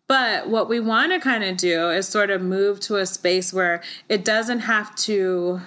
But 0.07 0.47
what 0.47 0.69
we 0.69 0.79
want 0.79 1.11
to 1.11 1.19
kind 1.19 1.43
of 1.43 1.57
do 1.57 1.89
is 1.89 2.07
sort 2.07 2.29
of 2.29 2.41
move 2.41 2.79
to 2.81 2.95
a 2.95 3.05
space 3.05 3.53
where 3.53 3.81
it 4.07 4.23
doesn't 4.23 4.59
have 4.59 4.95
to 4.95 5.61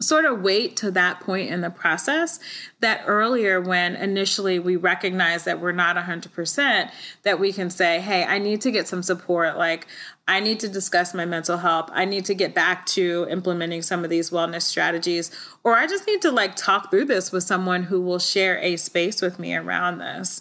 sort 0.00 0.24
of 0.24 0.40
wait 0.40 0.76
to 0.76 0.90
that 0.90 1.20
point 1.20 1.50
in 1.50 1.60
the 1.60 1.70
process 1.70 2.40
that 2.80 3.02
earlier 3.06 3.60
when 3.60 3.94
initially 3.94 4.58
we 4.58 4.74
recognize 4.74 5.44
that 5.44 5.60
we're 5.60 5.72
not 5.72 5.96
100% 5.96 6.90
that 7.22 7.38
we 7.38 7.52
can 7.52 7.68
say 7.68 8.00
hey 8.00 8.24
i 8.24 8.38
need 8.38 8.60
to 8.60 8.70
get 8.70 8.88
some 8.88 9.02
support. 9.02 9.56
Like 9.58 9.86
i 10.26 10.40
need 10.40 10.58
to 10.60 10.68
discuss 10.68 11.12
my 11.12 11.26
mental 11.26 11.58
health. 11.58 11.90
I 11.92 12.06
need 12.06 12.24
to 12.26 12.34
get 12.34 12.54
back 12.54 12.86
to 12.86 13.26
implementing 13.30 13.82
some 13.82 14.02
of 14.02 14.10
these 14.10 14.30
wellness 14.30 14.62
strategies. 14.62 15.30
Or 15.64 15.74
i 15.74 15.86
just 15.86 16.06
need 16.06 16.22
to 16.22 16.30
like 16.30 16.56
talk 16.56 16.90
through 16.90 17.04
this 17.04 17.30
with 17.30 17.44
someone 17.44 17.84
who 17.84 18.00
will 18.00 18.18
share 18.18 18.58
a 18.58 18.76
space 18.76 19.20
with 19.20 19.38
me 19.38 19.54
around 19.54 19.98
this. 19.98 20.40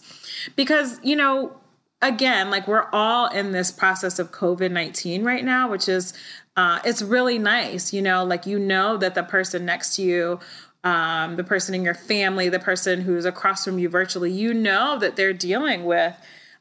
Because 0.56 1.00
you 1.04 1.18
know 1.18 1.60
again, 2.02 2.50
like 2.50 2.68
we're 2.68 2.88
all 2.94 3.28
in 3.28 3.52
this 3.52 3.72
process 3.72 4.20
of 4.20 4.32
COVID 4.32 4.72
19 4.72 5.24
right 5.24 5.44
now, 5.44 5.70
which 5.70 5.90
is, 5.90 6.14
uh, 6.60 6.82
it's 6.84 7.02
really 7.02 7.40
nice, 7.40 7.94
you 7.94 8.02
know, 8.02 8.26
like 8.26 8.46
you 8.46 8.60
know 8.60 8.98
that 8.98 9.16
the 9.16 9.24
person 9.24 9.64
next 9.64 9.96
to 9.96 10.02
you, 10.02 10.42
um, 10.84 11.38
the 11.38 11.44
person 11.44 11.74
in 11.74 11.86
your 11.86 11.94
family, 11.94 12.50
the 12.50 12.60
person 12.60 13.00
who's 13.00 13.24
across 13.24 13.64
from 13.64 13.80
you 13.80 13.88
virtually, 13.88 14.30
you 14.30 14.54
know 14.54 15.00
that 15.00 15.16
they're 15.16 15.32
dealing 15.32 15.86
with 15.86 16.18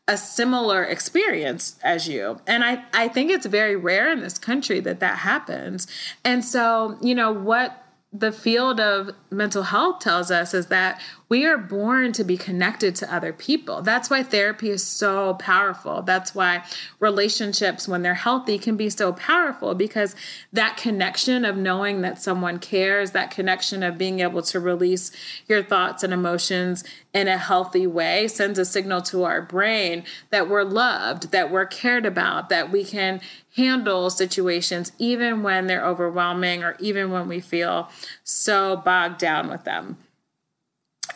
a 0.07 0.17
similar 0.17 0.85
experience 0.85 1.81
as 1.83 2.07
you. 2.07 2.40
And 2.47 2.62
I, 2.62 2.85
I 2.95 3.09
think 3.09 3.33
it's 3.33 3.47
very 3.47 3.75
rare 3.75 4.12
in 4.12 4.21
this 4.21 4.38
country 4.38 4.78
that 4.78 5.00
that 5.00 5.19
happens. 5.19 5.88
And 6.25 6.45
so, 6.45 6.97
you 7.02 7.17
know, 7.17 7.33
what 7.33 7.85
the 8.12 8.31
field 8.31 8.78
of 8.78 9.11
mental 9.31 9.64
health 9.64 9.99
tells 9.99 10.31
us 10.31 10.55
is 10.55 10.67
that 10.67 11.02
we 11.28 11.44
are 11.44 11.58
born 11.58 12.12
to 12.12 12.25
be 12.25 12.37
connected 12.37 12.97
to 12.97 13.14
other 13.14 13.32
people. 13.32 13.82
That's 13.82 14.08
why 14.08 14.23
therapy 14.23 14.70
is 14.70 14.85
so 14.85 15.35
powerful. 15.35 16.00
That's 16.00 16.35
why 16.35 16.64
relationships, 17.00 17.87
when 17.87 18.02
they're 18.02 18.14
healthy, 18.14 18.58
can 18.58 18.76
be 18.76 18.88
so 18.88 19.12
powerful 19.12 19.75
because 19.75 20.16
that 20.52 20.78
connection 20.78 21.44
of 21.44 21.56
knowing 21.56 22.00
that 22.00 22.20
someone 22.23 22.58
cares, 22.58 23.11
that 23.11 23.30
connection 23.30 23.82
of 23.82 23.99
being 23.99 24.20
able 24.20 24.42
to 24.42 24.58
release 24.58 25.11
your 25.47 25.62
thoughts 25.62 26.02
and 26.02 26.14
emotions 26.14 26.82
in 27.12 27.28
a 27.28 27.37
healthy 27.37 27.87
way 27.87 28.28
sends 28.28 28.58
a 28.58 28.64
signal 28.64 29.02
to 29.02 29.25
our 29.25 29.42
brain 29.42 30.04
that 30.30 30.49
we're 30.49 30.62
loved, 30.62 31.30
that 31.30 31.50
we're 31.50 31.66
cared 31.66 32.06
about, 32.06 32.49
that 32.49 32.70
we 32.70 32.85
can 32.85 33.20
handle 33.56 34.08
situations 34.08 34.92
even 34.99 35.42
when 35.42 35.66
they're 35.66 35.85
overwhelming 35.85 36.62
or 36.62 36.76
even 36.78 37.11
when 37.11 37.28
we 37.28 37.40
feel 37.40 37.90
so 38.23 38.76
bogged 38.76 39.18
down 39.18 39.50
with 39.50 39.64
them. 39.64 39.97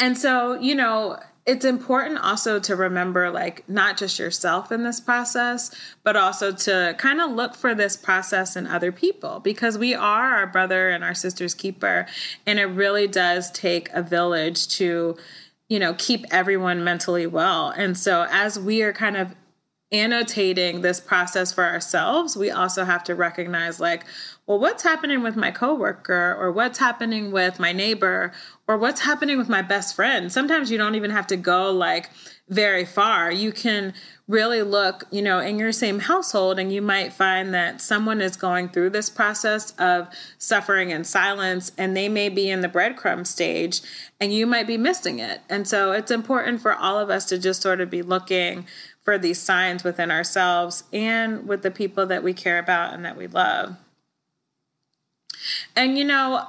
And 0.02 0.18
so, 0.18 0.58
you 0.58 0.74
know, 0.74 1.20
it's 1.46 1.64
important 1.64 2.18
also 2.18 2.58
to 2.58 2.74
remember 2.74 3.30
like 3.30 3.68
not 3.68 3.96
just 3.96 4.18
yourself 4.18 4.72
in 4.72 4.82
this 4.82 5.00
process 5.00 5.70
but 6.02 6.16
also 6.16 6.52
to 6.52 6.94
kind 6.98 7.20
of 7.20 7.30
look 7.32 7.54
for 7.54 7.74
this 7.74 7.96
process 7.96 8.54
in 8.56 8.66
other 8.66 8.92
people 8.92 9.40
because 9.40 9.76
we 9.76 9.92
are 9.92 10.36
our 10.36 10.46
brother 10.46 10.90
and 10.90 11.02
our 11.02 11.14
sister's 11.14 11.52
keeper 11.54 12.06
and 12.46 12.60
it 12.60 12.66
really 12.66 13.08
does 13.08 13.50
take 13.50 13.90
a 13.90 14.02
village 14.02 14.68
to 14.68 15.16
you 15.68 15.78
know 15.78 15.94
keep 15.94 16.26
everyone 16.32 16.82
mentally 16.82 17.26
well. 17.26 17.70
And 17.70 17.96
so 17.96 18.26
as 18.28 18.58
we 18.58 18.82
are 18.82 18.92
kind 18.92 19.16
of 19.16 19.34
annotating 19.92 20.80
this 20.80 20.98
process 21.00 21.52
for 21.52 21.64
ourselves, 21.64 22.36
we 22.36 22.50
also 22.50 22.84
have 22.84 23.04
to 23.04 23.14
recognize 23.14 23.78
like, 23.78 24.04
well, 24.46 24.58
what's 24.58 24.82
happening 24.82 25.22
with 25.22 25.36
my 25.36 25.52
coworker 25.52 26.36
or 26.38 26.50
what's 26.50 26.78
happening 26.78 27.30
with 27.30 27.60
my 27.60 27.72
neighbor 27.72 28.32
or 28.66 28.76
what's 28.76 29.02
happening 29.02 29.38
with 29.38 29.48
my 29.48 29.62
best 29.62 29.94
friend. 29.94 30.32
Sometimes 30.32 30.70
you 30.70 30.78
don't 30.78 30.96
even 30.96 31.12
have 31.12 31.28
to 31.28 31.36
go 31.36 31.70
like 31.70 32.10
very 32.48 32.84
far. 32.84 33.30
You 33.30 33.52
can 33.52 33.94
really 34.26 34.62
look, 34.62 35.04
you 35.12 35.22
know, 35.22 35.38
in 35.38 35.58
your 35.58 35.70
same 35.70 36.00
household 36.00 36.58
and 36.58 36.72
you 36.72 36.82
might 36.82 37.12
find 37.12 37.54
that 37.54 37.80
someone 37.80 38.20
is 38.20 38.36
going 38.36 38.68
through 38.68 38.90
this 38.90 39.08
process 39.08 39.70
of 39.78 40.08
suffering 40.38 40.90
in 40.90 41.04
silence 41.04 41.70
and 41.78 41.96
they 41.96 42.08
may 42.08 42.28
be 42.28 42.50
in 42.50 42.62
the 42.62 42.68
breadcrumb 42.68 43.24
stage 43.26 43.80
and 44.20 44.32
you 44.32 44.44
might 44.44 44.66
be 44.66 44.76
missing 44.76 45.20
it. 45.20 45.40
And 45.48 45.68
so 45.68 45.92
it's 45.92 46.10
important 46.10 46.60
for 46.60 46.74
all 46.74 46.98
of 46.98 47.10
us 47.10 47.26
to 47.26 47.38
just 47.38 47.62
sort 47.62 47.80
of 47.80 47.90
be 47.90 48.02
looking 48.02 48.66
for 49.04 49.18
these 49.18 49.40
signs 49.40 49.84
within 49.84 50.10
ourselves 50.10 50.84
and 50.92 51.46
with 51.46 51.62
the 51.62 51.70
people 51.70 52.06
that 52.06 52.24
we 52.24 52.32
care 52.32 52.58
about 52.58 52.92
and 52.92 53.04
that 53.04 53.16
we 53.16 53.28
love. 53.28 53.76
And 55.74 55.98
you 55.98 56.04
know, 56.04 56.46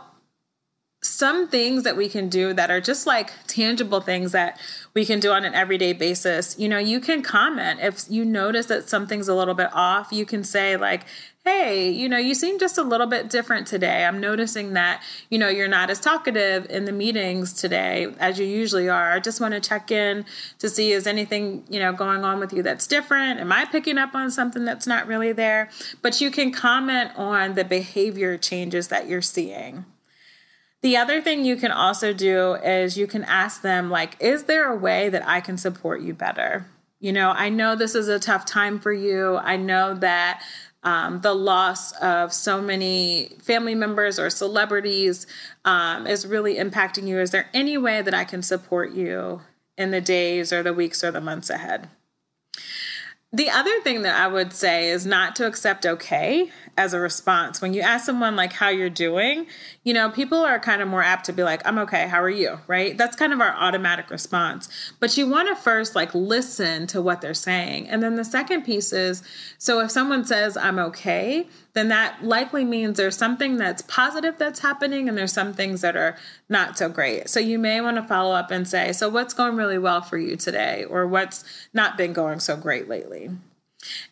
some 1.03 1.47
things 1.47 1.83
that 1.83 1.97
we 1.97 2.07
can 2.07 2.29
do 2.29 2.53
that 2.53 2.71
are 2.71 2.79
just 2.79 3.05
like 3.05 3.31
tangible 3.45 3.99
things 3.99 4.31
that 4.31 4.59
we 4.93 5.05
can 5.05 5.19
do 5.19 5.31
on 5.31 5.43
an 5.43 5.53
everyday 5.53 5.93
basis. 5.93 6.57
You 6.57 6.69
know, 6.69 6.77
you 6.77 6.99
can 6.99 7.21
comment 7.21 7.79
if 7.81 8.05
you 8.09 8.23
notice 8.23 8.67
that 8.67 8.89
something's 8.89 9.27
a 9.27 9.35
little 9.35 9.53
bit 9.53 9.69
off, 9.73 10.11
you 10.11 10.25
can 10.25 10.43
say, 10.43 10.77
like, 10.77 11.05
hey, 11.45 11.89
you 11.89 12.07
know, 12.07 12.17
you 12.17 12.33
seem 12.33 12.57
just 12.57 12.77
a 12.77 12.83
little 12.83 13.07
bit 13.07 13.29
different 13.29 13.67
today. 13.67 14.05
I'm 14.05 14.21
noticing 14.21 14.73
that, 14.73 15.03
you 15.29 15.37
know, 15.37 15.49
you're 15.49 15.67
not 15.67 15.89
as 15.89 15.99
talkative 15.99 16.65
in 16.69 16.85
the 16.85 16.93
meetings 16.93 17.51
today 17.51 18.07
as 18.17 18.39
you 18.39 18.45
usually 18.45 18.87
are. 18.87 19.11
I 19.11 19.19
just 19.19 19.41
want 19.41 19.53
to 19.53 19.59
check 19.59 19.91
in 19.91 20.25
to 20.59 20.69
see 20.69 20.93
is 20.93 21.05
anything, 21.05 21.65
you 21.69 21.79
know, 21.79 21.91
going 21.91 22.23
on 22.23 22.39
with 22.39 22.53
you 22.53 22.63
that's 22.63 22.87
different? 22.87 23.41
Am 23.41 23.51
I 23.51 23.65
picking 23.65 23.97
up 23.97 24.15
on 24.15 24.31
something 24.31 24.63
that's 24.63 24.87
not 24.87 25.05
really 25.05 25.33
there? 25.33 25.69
But 26.01 26.21
you 26.21 26.31
can 26.31 26.51
comment 26.51 27.11
on 27.17 27.55
the 27.55 27.65
behavior 27.65 28.37
changes 28.37 28.87
that 28.87 29.09
you're 29.09 29.21
seeing. 29.21 29.83
The 30.81 30.95
other 30.95 31.21
thing 31.21 31.43
you 31.43 31.57
can 31.57 31.71
also 31.71 32.13
do 32.13 32.53
is 32.55 32.97
you 32.97 33.07
can 33.07 33.23
ask 33.25 33.61
them, 33.61 33.89
like, 33.89 34.15
is 34.21 34.43
there 34.43 34.71
a 34.71 34.75
way 34.75 35.09
that 35.09 35.27
I 35.27 35.41
can 35.41 35.57
support 35.57 36.01
you 36.01 36.13
better? 36.13 36.65
You 36.99 37.11
know, 37.11 37.31
I 37.31 37.49
know 37.49 37.75
this 37.75 37.95
is 37.95 38.07
a 38.07 38.19
tough 38.19 38.45
time 38.45 38.79
for 38.79 38.93
you. 38.93 39.35
I 39.37 39.57
know 39.57 39.93
that 39.95 40.41
um, 40.83 41.21
the 41.21 41.33
loss 41.33 41.93
of 41.93 42.33
so 42.33 42.61
many 42.61 43.35
family 43.41 43.75
members 43.75 44.19
or 44.19 44.29
celebrities 44.29 45.25
um, 45.65 46.05
is 46.05 46.27
really 46.27 46.55
impacting 46.55 47.07
you. 47.07 47.19
Is 47.19 47.31
there 47.31 47.49
any 47.53 47.77
way 47.77 48.01
that 48.01 48.13
I 48.13 48.25
can 48.25 48.41
support 48.41 48.91
you 48.91 49.41
in 49.77 49.91
the 49.91 50.01
days 50.01 50.51
or 50.51 50.61
the 50.61 50.73
weeks 50.73 51.03
or 51.03 51.11
the 51.11 51.21
months 51.21 51.49
ahead? 51.49 51.89
The 53.31 53.49
other 53.49 53.81
thing 53.81 54.03
that 54.03 54.15
I 54.15 54.27
would 54.27 54.53
say 54.53 54.89
is 54.89 55.05
not 55.05 55.35
to 55.37 55.47
accept 55.47 55.85
okay 55.85 56.51
as 56.77 56.93
a 56.93 56.99
response. 56.99 57.61
When 57.61 57.73
you 57.73 57.81
ask 57.81 58.05
someone 58.05 58.35
like 58.35 58.53
how 58.53 58.69
you're 58.69 58.89
doing, 58.89 59.45
you 59.83 59.93
know, 59.93 60.09
people 60.09 60.39
are 60.39 60.59
kind 60.59 60.81
of 60.81 60.87
more 60.87 61.03
apt 61.03 61.25
to 61.25 61.33
be 61.33 61.43
like, 61.43 61.65
I'm 61.65 61.77
okay, 61.79 62.07
how 62.07 62.21
are 62.21 62.29
you? 62.29 62.59
Right? 62.67 62.97
That's 62.97 63.15
kind 63.15 63.31
of 63.31 63.41
our 63.41 63.53
automatic 63.53 64.09
response. 64.09 64.69
But 64.99 65.15
you 65.15 65.29
want 65.29 65.49
to 65.49 65.55
first 65.55 65.95
like 65.95 66.13
listen 66.15 66.87
to 66.87 67.01
what 67.01 67.21
they're 67.21 67.33
saying. 67.33 67.89
And 67.89 68.01
then 68.01 68.15
the 68.15 68.25
second 68.25 68.63
piece 68.63 68.91
is 68.91 69.21
so 69.57 69.81
if 69.81 69.91
someone 69.91 70.25
says, 70.25 70.57
I'm 70.57 70.79
okay, 70.79 71.47
then 71.73 71.89
that 71.89 72.23
likely 72.23 72.65
means 72.65 72.97
there's 72.97 73.17
something 73.17 73.57
that's 73.57 73.83
positive 73.83 74.37
that's 74.37 74.59
happening 74.59 75.07
and 75.07 75.17
there's 75.17 75.33
some 75.33 75.53
things 75.53 75.81
that 75.81 75.95
are 75.95 76.17
not 76.49 76.77
so 76.77 76.89
great. 76.89 77.29
So 77.29 77.39
you 77.39 77.59
may 77.59 77.81
want 77.81 77.97
to 77.97 78.03
follow 78.03 78.33
up 78.33 78.51
and 78.51 78.67
say, 78.67 78.91
So 78.93 79.09
what's 79.09 79.33
going 79.33 79.55
really 79.55 79.77
well 79.77 80.01
for 80.01 80.17
you 80.17 80.35
today? 80.35 80.85
Or 80.85 81.07
what's 81.07 81.43
not 81.73 81.97
been 81.97 82.13
going 82.13 82.39
so 82.39 82.57
great 82.57 82.87
lately? 82.87 83.29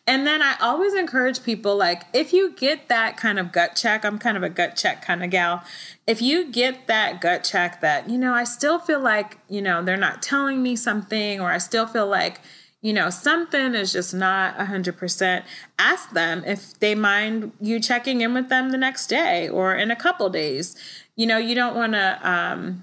And 0.06 0.26
then 0.26 0.42
I 0.42 0.56
always 0.60 0.94
encourage 0.94 1.42
people 1.42 1.76
like 1.76 2.04
if 2.12 2.32
you 2.32 2.52
get 2.52 2.88
that 2.88 3.16
kind 3.16 3.38
of 3.38 3.52
gut 3.52 3.76
check, 3.76 4.04
I'm 4.04 4.18
kind 4.18 4.36
of 4.36 4.42
a 4.42 4.50
gut 4.50 4.76
check 4.76 5.02
kind 5.04 5.22
of 5.22 5.30
gal. 5.30 5.62
If 6.06 6.20
you 6.20 6.50
get 6.50 6.86
that 6.86 7.20
gut 7.20 7.44
check 7.44 7.80
that, 7.80 8.08
you 8.08 8.18
know, 8.18 8.32
I 8.32 8.44
still 8.44 8.78
feel 8.78 9.00
like, 9.00 9.38
you 9.48 9.62
know, 9.62 9.82
they're 9.82 9.96
not 9.96 10.22
telling 10.22 10.62
me 10.62 10.76
something 10.76 11.40
or 11.40 11.50
I 11.50 11.58
still 11.58 11.86
feel 11.86 12.06
like, 12.06 12.40
you 12.80 12.92
know, 12.92 13.10
something 13.10 13.74
is 13.74 13.92
just 13.92 14.12
not 14.12 14.58
100%, 14.58 15.44
ask 15.78 16.10
them 16.10 16.42
if 16.44 16.78
they 16.80 16.96
mind 16.96 17.52
you 17.60 17.78
checking 17.78 18.20
in 18.20 18.34
with 18.34 18.48
them 18.48 18.70
the 18.70 18.78
next 18.78 19.06
day 19.06 19.48
or 19.48 19.74
in 19.74 19.90
a 19.90 19.96
couple 19.96 20.28
days. 20.28 20.74
You 21.14 21.26
know, 21.26 21.38
you 21.38 21.54
don't 21.54 21.76
want 21.76 21.92
to 21.92 22.18
um 22.28 22.82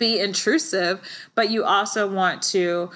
be 0.00 0.18
intrusive, 0.18 1.00
but 1.36 1.50
you 1.50 1.62
also 1.62 2.10
want 2.10 2.42
to 2.42 2.90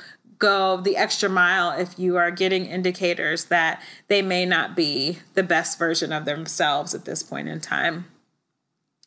go 0.45 0.77
the 0.77 0.97
extra 0.97 1.29
mile 1.31 1.71
if 1.71 1.99
you 1.99 2.19
are 2.19 2.31
getting 2.31 2.67
indicators 2.67 3.47
that 3.47 3.81
they 4.09 4.21
may 4.21 4.45
not 4.45 4.77
be 4.77 5.19
the 5.33 5.43
best 5.43 5.79
version 5.79 6.13
of 6.13 6.27
themselves 6.27 6.95
at 6.95 7.07
this 7.07 7.23
point 7.23 7.49
in 7.49 7.61
time. 7.61 8.05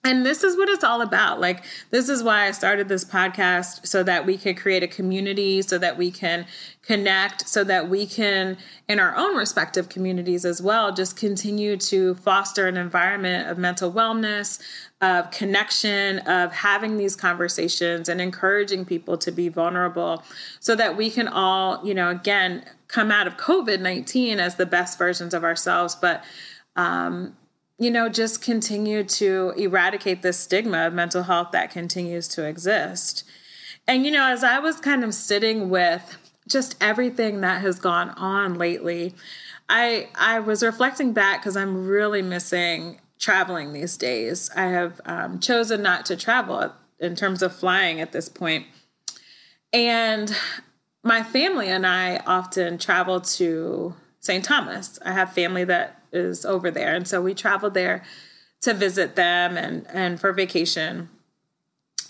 And 0.08 0.26
this 0.26 0.42
is 0.42 0.56
what 0.56 0.70
it's 0.70 0.86
all 0.86 1.02
about. 1.02 1.42
Like, 1.42 1.66
this 1.90 2.08
is 2.08 2.24
why 2.24 2.46
I 2.46 2.52
started 2.52 2.88
this 2.88 3.04
podcast 3.04 3.86
so 3.86 4.04
that 4.04 4.26
we 4.26 4.38
could 4.38 4.56
create 4.56 4.82
a 4.82 4.88
community, 4.88 5.62
so 5.62 5.78
that 5.78 5.98
we 5.98 6.12
can 6.12 6.46
connect, 6.82 7.50
so 7.50 7.66
that 7.66 7.90
we 7.90 8.06
can, 8.06 8.58
in 8.88 9.02
our 9.02 9.14
own 9.18 9.36
respective 9.36 9.90
communities 9.90 10.46
as 10.46 10.62
well, 10.62 10.94
just 10.94 11.18
continue 11.18 11.76
to 11.76 12.16
foster 12.16 12.68
an 12.68 12.78
environment 12.78 13.50
of 13.50 13.58
mental 13.58 13.92
wellness, 13.92 14.62
of 15.02 15.30
connection, 15.32 16.20
of 16.20 16.54
having 16.54 16.96
these 16.96 17.18
conversations 17.18 18.08
and 18.08 18.22
encouraging 18.22 18.86
people 18.86 19.18
to 19.18 19.30
be 19.30 19.50
vulnerable 19.50 20.24
so 20.62 20.74
that 20.74 20.96
we 20.96 21.12
can 21.12 21.28
all, 21.28 21.86
you 21.86 21.94
know, 21.94 22.10
again, 22.10 22.64
come 22.88 23.12
out 23.12 23.28
of 23.28 23.36
COVID 23.36 23.82
19 23.82 24.40
as 24.40 24.56
the 24.56 24.66
best 24.66 24.98
versions 24.98 25.34
of 25.34 25.44
ourselves. 25.44 25.96
But, 25.96 26.24
um, 26.78 27.36
you 27.78 27.92
know, 27.92 28.10
just 28.10 28.42
continue 28.42 29.04
to 29.04 29.54
eradicate 29.56 30.22
this 30.22 30.40
stigma 30.40 30.88
of 30.88 30.94
mental 30.94 31.24
health 31.24 31.52
that 31.52 31.72
continues 31.72 32.28
to 32.30 32.46
exist. 32.46 33.24
And, 33.88 34.04
you 34.04 34.12
know, 34.12 34.26
as 34.26 34.44
I 34.44 34.60
was 34.60 34.80
kind 34.80 35.04
of 35.04 35.14
sitting 35.14 35.70
with 35.70 36.18
just 36.48 36.76
everything 36.82 37.42
that 37.42 37.62
has 37.62 37.80
gone 37.80 38.10
on 38.12 38.56
lately, 38.56 39.14
I 39.70 40.08
I 40.16 40.40
was 40.40 40.64
reflecting 40.64 41.14
back 41.14 41.42
because 41.42 41.58
I'm 41.58 41.88
really 41.88 42.22
missing 42.22 43.00
traveling 43.20 43.74
these 43.74 43.98
days. 43.98 44.50
I 44.56 44.68
have 44.68 45.02
um, 45.06 45.40
chosen 45.40 45.82
not 45.82 46.06
to 46.08 46.16
travel 46.16 46.74
in 47.00 47.16
terms 47.16 47.42
of 47.42 47.56
flying 47.56 48.00
at 48.02 48.12
this 48.12 48.30
point. 48.30 48.66
And 49.74 50.36
my 51.04 51.24
family 51.24 51.68
and 51.68 51.86
I 51.86 52.18
often 52.26 52.78
travel 52.78 53.22
to 53.22 53.96
St. 54.20 54.44
Thomas. 54.44 55.00
I 55.04 55.12
have 55.12 55.34
family 55.34 55.64
that 55.66 55.97
is 56.12 56.46
over 56.46 56.72
there. 56.72 56.96
And 56.96 57.08
so 57.08 57.22
we 57.22 57.34
traveled 57.34 57.74
there 57.74 58.04
to 58.62 58.74
visit 58.74 59.16
them 59.16 59.58
and, 59.58 59.86
and 59.90 60.20
for 60.20 60.34
vacation. 60.34 61.10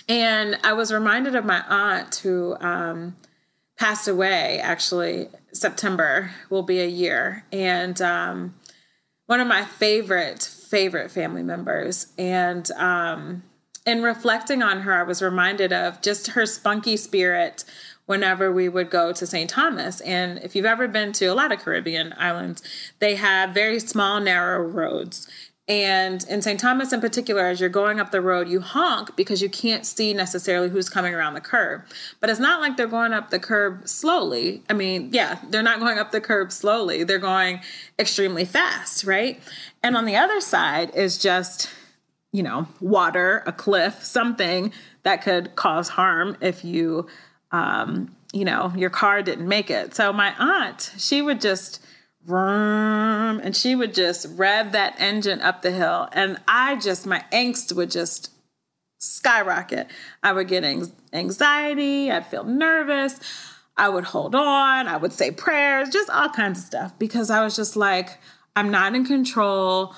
And 0.08 0.58
I 0.64 0.74
was 0.74 0.92
reminded 0.94 1.36
of 1.36 1.46
my 1.46 1.64
aunt 1.68 2.16
who 2.16 2.56
um, 2.60 3.16
passed 3.78 4.08
away, 4.08 4.60
actually, 4.60 5.30
September 5.52 6.32
will 6.50 6.64
be 6.64 6.80
a 6.80 6.88
year. 6.88 7.44
And 7.52 8.02
um, 8.02 8.56
one 9.26 9.42
of 9.42 9.48
my 9.48 9.64
favorite, 9.66 10.42
favorite 10.42 11.12
family 11.12 11.44
members. 11.44 12.14
And 12.18 12.70
um, 12.72 13.44
in 13.86 14.04
reflecting 14.04 14.64
on 14.64 14.82
her, 14.82 14.94
I 14.94 15.04
was 15.04 15.22
reminded 15.22 15.74
of 15.74 16.02
just 16.02 16.28
her 16.28 16.46
spunky 16.46 16.98
spirit 16.98 17.64
whenever 18.08 18.52
we 18.52 18.68
would 18.68 18.90
go 18.90 19.14
to 19.14 19.28
St. 19.28 19.50
Thomas. 19.50 20.02
And 20.02 20.40
if 20.40 20.56
you've 20.56 20.66
ever 20.66 20.88
been 20.88 21.12
to 21.14 21.26
a 21.28 21.36
lot 21.36 21.52
of 21.52 21.60
Caribbean 21.60 22.16
islands, 22.18 22.64
they 23.00 23.16
have 23.16 23.52
very 23.52 23.80
small, 23.80 24.20
narrow 24.20 24.64
roads. 24.64 25.28
And 25.70 26.26
in 26.30 26.42
St. 26.42 26.58
Thomas 26.58 26.94
in 26.94 27.02
particular, 27.02 27.46
as 27.46 27.60
you're 27.60 27.70
going 27.70 28.00
up 28.00 28.12
the 28.12 28.22
road, 28.22 28.48
you 28.48 28.62
honk 28.62 29.18
because 29.18 29.42
you 29.42 29.50
can't 29.50 29.86
see 29.86 30.14
necessarily 30.14 30.70
who's 30.70 30.88
coming 30.88 31.14
around 31.14 31.34
the 31.34 31.42
curb. 31.42 31.82
But 32.22 32.30
it's 32.30 32.40
not 32.40 32.62
like 32.62 32.78
they're 32.78 32.88
going 32.88 33.12
up 33.12 33.32
the 33.32 33.40
curb 33.40 33.86
slowly. 33.86 34.64
I 34.70 34.74
mean, 34.74 35.10
yeah, 35.12 35.40
they're 35.50 35.62
not 35.62 35.80
going 35.80 36.00
up 36.00 36.12
the 36.12 36.22
curb 36.22 36.54
slowly, 36.54 37.04
they're 37.04 37.20
going 37.20 37.60
extremely 38.00 38.46
fast, 38.46 39.04
right? 39.04 39.42
And 39.84 39.98
on 39.98 40.06
the 40.06 40.16
other 40.16 40.40
side 40.40 40.96
is 40.96 41.18
just, 41.18 41.70
you 42.32 42.44
know, 42.44 42.70
water, 42.80 43.44
a 43.46 43.52
cliff, 43.52 44.06
something 44.06 44.72
that 45.04 45.22
could 45.22 45.56
cause 45.58 45.90
harm 45.90 46.38
if 46.40 46.64
you 46.64 47.08
um, 47.52 48.16
you 48.34 48.46
know, 48.46 48.74
your 48.76 48.90
car 48.90 49.22
didn't 49.22 49.48
make 49.48 49.70
it. 49.70 49.96
So 49.96 50.12
my 50.12 50.34
aunt, 50.38 50.94
she 50.98 51.22
would 51.22 51.42
just 51.42 51.84
vroom, 52.26 53.40
and 53.40 53.56
she 53.56 53.74
would 53.76 53.94
just 53.94 54.28
rev 54.32 54.74
that 54.74 54.96
engine 55.00 55.42
up 55.42 55.62
the 55.62 55.72
hill. 55.72 56.10
And 56.12 56.38
I 56.48 56.76
just, 56.76 57.06
my 57.06 57.24
angst 57.32 57.74
would 57.74 57.90
just 57.90 58.32
skyrocket. 59.00 59.88
I 60.22 60.34
would 60.34 60.48
get 60.48 60.66
anxiety, 61.14 62.12
I'd 62.12 62.28
feel 62.28 62.44
nervous. 62.44 63.20
I 63.78 63.90
would 63.90 64.06
hold 64.06 64.34
on, 64.34 64.88
I 64.88 64.98
would 64.98 65.14
say 65.14 65.30
prayers, 65.30 65.90
just 65.90 66.10
all 66.10 66.30
kinds 66.30 66.60
of 66.60 66.66
stuff 66.66 66.98
because 66.98 67.30
I 67.30 67.44
was 67.44 67.56
just 67.56 67.76
like, 67.76 68.18
I'm 68.56 68.72
not 68.72 68.96
in 68.96 69.06
control. 69.06 69.94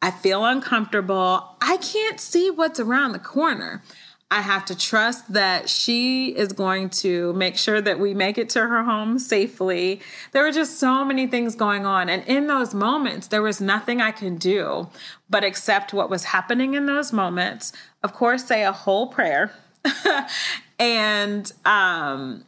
I 0.00 0.10
feel 0.10 0.44
uncomfortable. 0.44 1.44
I 1.60 1.76
can't 1.76 2.18
see 2.18 2.50
what's 2.50 2.80
around 2.80 3.12
the 3.12 3.18
corner. 3.18 3.82
I 4.30 4.42
have 4.42 4.66
to 4.66 4.76
trust 4.76 5.32
that 5.32 5.70
she 5.70 6.36
is 6.36 6.52
going 6.52 6.90
to 6.90 7.32
make 7.32 7.56
sure 7.56 7.80
that 7.80 7.98
we 7.98 8.12
make 8.12 8.36
it 8.36 8.50
to 8.50 8.60
her 8.60 8.84
home 8.84 9.18
safely. 9.18 10.00
There 10.32 10.42
were 10.42 10.52
just 10.52 10.78
so 10.78 11.02
many 11.02 11.26
things 11.26 11.54
going 11.54 11.86
on. 11.86 12.10
And 12.10 12.22
in 12.24 12.46
those 12.46 12.74
moments, 12.74 13.28
there 13.28 13.40
was 13.40 13.58
nothing 13.58 14.02
I 14.02 14.10
can 14.10 14.36
do 14.36 14.88
but 15.30 15.44
accept 15.44 15.94
what 15.94 16.10
was 16.10 16.24
happening 16.24 16.74
in 16.74 16.84
those 16.84 17.10
moments. 17.10 17.72
Of 18.02 18.12
course, 18.12 18.44
say 18.44 18.64
a 18.64 18.72
whole 18.72 19.06
prayer 19.06 19.52
and 20.78 21.50
um, 21.64 22.44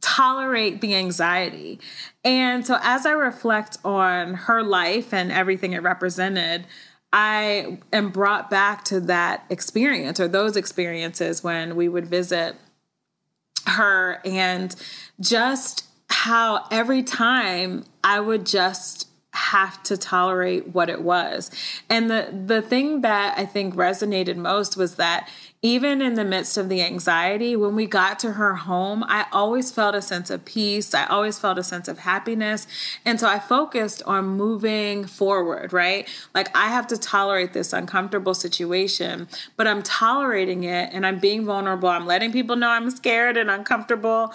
tolerate 0.00 0.80
the 0.80 0.94
anxiety. 0.94 1.78
And 2.24 2.66
so 2.66 2.78
as 2.82 3.04
I 3.04 3.12
reflect 3.12 3.76
on 3.84 4.34
her 4.34 4.62
life 4.62 5.12
and 5.12 5.30
everything 5.30 5.72
it 5.72 5.82
represented, 5.82 6.66
I 7.12 7.78
am 7.92 8.10
brought 8.10 8.48
back 8.48 8.84
to 8.84 9.00
that 9.00 9.44
experience 9.50 10.18
or 10.18 10.28
those 10.28 10.56
experiences 10.56 11.44
when 11.44 11.76
we 11.76 11.88
would 11.88 12.06
visit 12.06 12.56
her 13.66 14.20
and 14.24 14.74
just 15.20 15.84
how 16.08 16.66
every 16.70 17.02
time 17.02 17.84
I 18.02 18.20
would 18.20 18.46
just 18.46 19.08
have 19.34 19.82
to 19.82 19.96
tolerate 19.96 20.68
what 20.68 20.90
it 20.90 21.02
was. 21.02 21.50
And 21.88 22.10
the 22.10 22.28
the 22.46 22.60
thing 22.60 23.00
that 23.00 23.38
I 23.38 23.46
think 23.46 23.74
resonated 23.74 24.36
most 24.36 24.76
was 24.76 24.96
that 24.96 25.28
even 25.64 26.02
in 26.02 26.14
the 26.14 26.24
midst 26.24 26.58
of 26.58 26.68
the 26.68 26.82
anxiety, 26.82 27.54
when 27.54 27.76
we 27.76 27.86
got 27.86 28.18
to 28.18 28.32
her 28.32 28.54
home, 28.54 29.04
I 29.06 29.26
always 29.30 29.70
felt 29.70 29.94
a 29.94 30.02
sense 30.02 30.28
of 30.28 30.44
peace. 30.44 30.92
I 30.92 31.06
always 31.06 31.38
felt 31.38 31.56
a 31.56 31.62
sense 31.62 31.86
of 31.86 32.00
happiness. 32.00 32.66
And 33.04 33.20
so 33.20 33.28
I 33.28 33.38
focused 33.38 34.02
on 34.02 34.26
moving 34.26 35.04
forward, 35.04 35.72
right? 35.72 36.08
Like 36.34 36.54
I 36.56 36.66
have 36.66 36.88
to 36.88 36.96
tolerate 36.96 37.52
this 37.52 37.72
uncomfortable 37.72 38.34
situation, 38.34 39.28
but 39.56 39.68
I'm 39.68 39.84
tolerating 39.84 40.64
it 40.64 40.90
and 40.92 41.06
I'm 41.06 41.20
being 41.20 41.44
vulnerable. 41.44 41.88
I'm 41.88 42.06
letting 42.06 42.32
people 42.32 42.56
know 42.56 42.68
I'm 42.68 42.90
scared 42.90 43.36
and 43.36 43.48
uncomfortable. 43.48 44.32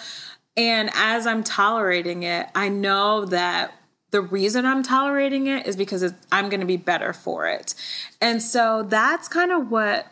And 0.55 0.89
as 0.95 1.27
I'm 1.27 1.43
tolerating 1.43 2.23
it, 2.23 2.47
I 2.55 2.69
know 2.69 3.25
that 3.25 3.73
the 4.11 4.21
reason 4.21 4.65
I'm 4.65 4.81
tolerating 4.81 5.47
it 5.47 5.67
is 5.67 5.75
because 5.75 6.13
I'm 6.31 6.47
going 6.47 6.61
to 6.61 6.65
be 6.65 6.77
better 6.77 7.11
for 7.11 7.47
it. 7.47 7.75
And 8.21 8.41
so 8.41 8.83
that's 8.83 9.27
kind 9.27 9.51
of 9.51 9.69
what 9.69 10.07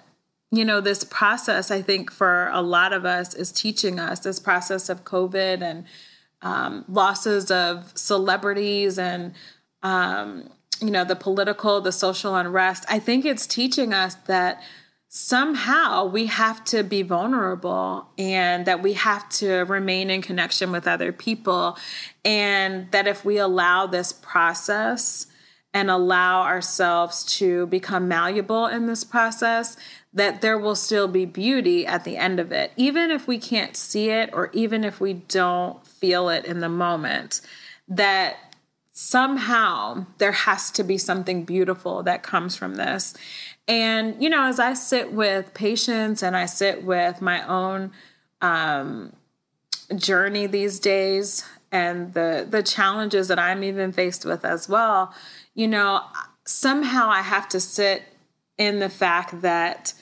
you 0.56 0.66
know, 0.66 0.82
this 0.82 1.04
process, 1.04 1.72
I 1.72 1.82
think, 1.82 2.12
for 2.12 2.50
a 2.54 2.62
lot 2.62 2.94
of 2.94 3.06
us 3.06 3.34
is 3.34 3.52
teaching 3.52 4.00
us 4.00 4.20
this 4.20 4.40
process 4.40 4.90
of 4.90 5.04
COVID 5.04 5.62
and 5.62 5.86
um, 6.42 6.86
losses 6.88 7.52
of 7.52 7.92
celebrities 7.96 9.00
and, 9.00 9.34
um, 9.84 10.50
you 10.82 10.92
know, 10.92 11.04
the 11.04 11.16
political, 11.16 11.82
the 11.82 11.92
social 11.92 12.36
unrest. 12.36 12.86
I 12.90 13.00
think 13.00 13.26
it's 13.26 13.48
teaching 13.48 13.94
us 13.94 14.16
that 14.28 14.62
somehow 15.08 16.06
we 16.06 16.26
have 16.28 16.64
to 16.66 16.84
be 16.84 17.02
vulnerable 17.02 18.10
and 18.18 18.66
that 18.66 18.84
we 18.84 18.94
have 18.94 19.28
to 19.30 19.64
remain 19.64 20.10
in 20.10 20.22
connection 20.22 20.72
with 20.72 20.88
other 20.88 21.12
people. 21.12 21.78
And 22.24 22.92
that 22.92 23.08
if 23.08 23.26
we 23.26 23.38
allow 23.38 23.88
this 23.88 24.14
process, 24.14 25.28
and 25.76 25.92
allow 25.92 26.44
ourselves 26.44 27.26
to 27.26 27.68
become 27.68 28.08
malleable 28.08 28.66
in 28.66 28.88
this 28.88 29.04
process, 29.04 29.76
that 30.16 30.42
there 30.42 30.58
will 30.58 30.76
still 30.76 31.10
be 31.10 31.26
beauty 31.26 31.86
at 31.86 32.06
the 32.06 32.16
end 32.18 32.40
of 32.40 32.52
it, 32.52 32.72
even 32.78 33.12
if 33.12 33.28
we 33.28 33.38
can't 33.38 33.76
see 33.76 34.10
it 34.10 34.30
or 34.34 34.50
even 34.54 34.84
if 34.84 35.00
we 35.00 35.14
don't 35.14 35.86
feel 35.86 36.30
it 36.30 36.46
in 36.46 36.62
the 36.62 36.70
moment. 36.70 37.42
That 37.88 38.38
somehow 38.94 40.06
there 40.18 40.32
has 40.32 40.72
to 40.72 40.84
be 40.84 40.98
something 40.98 41.44
beautiful 41.44 42.02
that 42.04 42.24
comes 42.24 42.56
from 42.56 42.76
this. 42.76 43.14
And, 43.68 44.22
you 44.24 44.30
know, 44.30 44.44
as 44.44 44.58
I 44.58 44.74
sit 44.74 45.12
with 45.12 45.54
patients 45.54 46.24
and 46.24 46.36
I 46.36 46.46
sit 46.46 46.84
with 46.84 47.22
my 47.22 47.46
own 47.46 47.92
um, 48.42 49.12
journey 49.98 50.48
these 50.48 50.80
days 50.80 51.46
and 51.72 52.14
the 52.14 52.48
the 52.50 52.64
challenges 52.64 53.28
that 53.28 53.38
I'm 53.38 53.64
even 53.64 53.92
faced 53.92 54.24
with 54.24 54.46
as 54.46 54.70
well, 54.70 55.14
you 55.56 55.68
know, 55.68 56.02
somehow 56.46 57.10
I 57.10 57.22
have 57.22 57.50
to 57.50 57.60
sit 57.60 58.04
in 58.58 58.80
the 58.80 58.90
fact 58.90 59.42
that 59.42 59.94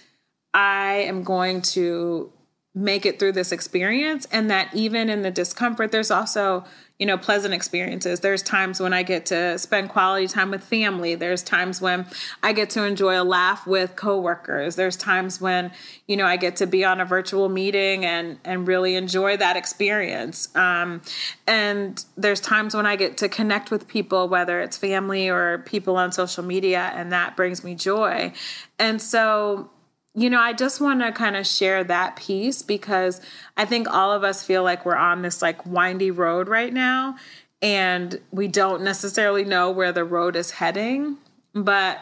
I 0.54 1.06
am 1.08 1.24
going 1.24 1.62
to 1.74 2.32
make 2.76 3.06
it 3.06 3.20
through 3.20 3.34
this 3.34 3.52
experience 3.52 4.28
and 4.32 4.50
that 4.50 4.74
even 4.74 5.08
in 5.08 5.22
the 5.22 5.30
discomfort 5.30 5.92
there's 5.92 6.10
also 6.10 6.66
you 6.98 7.06
know 7.06 7.18
pleasant 7.18 7.54
experiences. 7.54 8.22
There's 8.22 8.42
times 8.42 8.80
when 8.80 8.94
i 8.94 9.04
get 9.04 9.26
to 9.28 9.60
spend 9.60 9.90
quality 9.90 10.28
time 10.28 10.50
with 10.50 10.64
family. 10.64 11.14
There's 11.14 11.44
times 11.44 11.82
when 11.82 12.08
i 12.42 12.52
get 12.52 12.72
to 12.72 12.84
enjoy 12.84 13.22
a 13.22 13.24
laugh 13.24 13.68
with 13.68 13.96
coworkers. 13.96 14.76
There's 14.76 14.98
times 14.98 15.40
when 15.40 15.72
you 16.08 16.18
know 16.18 16.26
i 16.26 16.36
get 16.36 16.56
to 16.58 16.68
be 16.68 16.84
on 16.84 17.00
a 17.00 17.06
virtual 17.06 17.48
meeting 17.48 18.06
and 18.06 18.40
and 18.44 18.68
really 18.68 18.96
enjoy 18.96 19.38
that 19.38 19.56
experience. 19.56 20.56
Um, 20.56 21.02
and 21.46 22.04
there's 22.18 22.40
times 22.40 22.76
when 22.76 22.88
i 22.88 22.96
get 22.96 23.18
to 23.18 23.30
connect 23.30 23.70
with 23.70 23.88
people 23.88 24.30
whether 24.30 24.62
it's 24.62 24.78
family 24.78 25.30
or 25.30 25.60
people 25.60 25.96
on 25.96 26.12
social 26.12 26.44
media 26.44 26.92
and 26.96 27.12
that 27.12 27.36
brings 27.36 27.64
me 27.64 27.76
joy. 27.76 28.34
And 28.80 29.00
so 29.00 29.70
you 30.16 30.30
know, 30.30 30.40
I 30.40 30.54
just 30.54 30.80
want 30.80 31.02
to 31.02 31.12
kind 31.12 31.36
of 31.36 31.48
share 31.48 31.84
that 31.86 32.16
piece 32.18 32.62
because 32.62 33.20
I 33.58 33.66
think 33.66 33.88
all 33.90 34.12
of 34.12 34.24
us 34.24 34.44
feel 34.44 34.64
like 34.64 34.86
we're 34.86 34.96
on 34.96 35.24
this 35.24 35.42
like 35.42 35.66
windy 35.66 36.12
road 36.12 36.48
right 36.48 36.72
now 36.72 37.16
and 37.62 38.20
we 38.32 38.48
don't 38.48 38.84
necessarily 38.84 39.44
know 39.44 39.72
where 39.72 39.92
the 39.92 40.04
road 40.04 40.36
is 40.36 40.52
heading. 40.52 41.18
But 41.54 42.00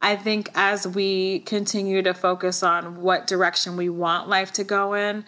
I 0.00 0.14
think 0.14 0.50
as 0.54 0.86
we 0.86 1.40
continue 1.40 2.02
to 2.02 2.14
focus 2.14 2.62
on 2.62 3.00
what 3.00 3.26
direction 3.26 3.76
we 3.76 3.88
want 3.88 4.28
life 4.28 4.52
to 4.52 4.64
go 4.64 4.94
in, 4.94 5.24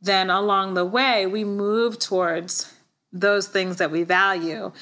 then 0.00 0.30
along 0.30 0.74
the 0.74 0.84
way, 0.84 1.26
we 1.26 1.44
move 1.44 1.98
towards 1.98 2.72
those 3.12 3.46
things 3.48 3.76
that 3.76 3.90
we 3.90 4.02
value. 4.04 4.72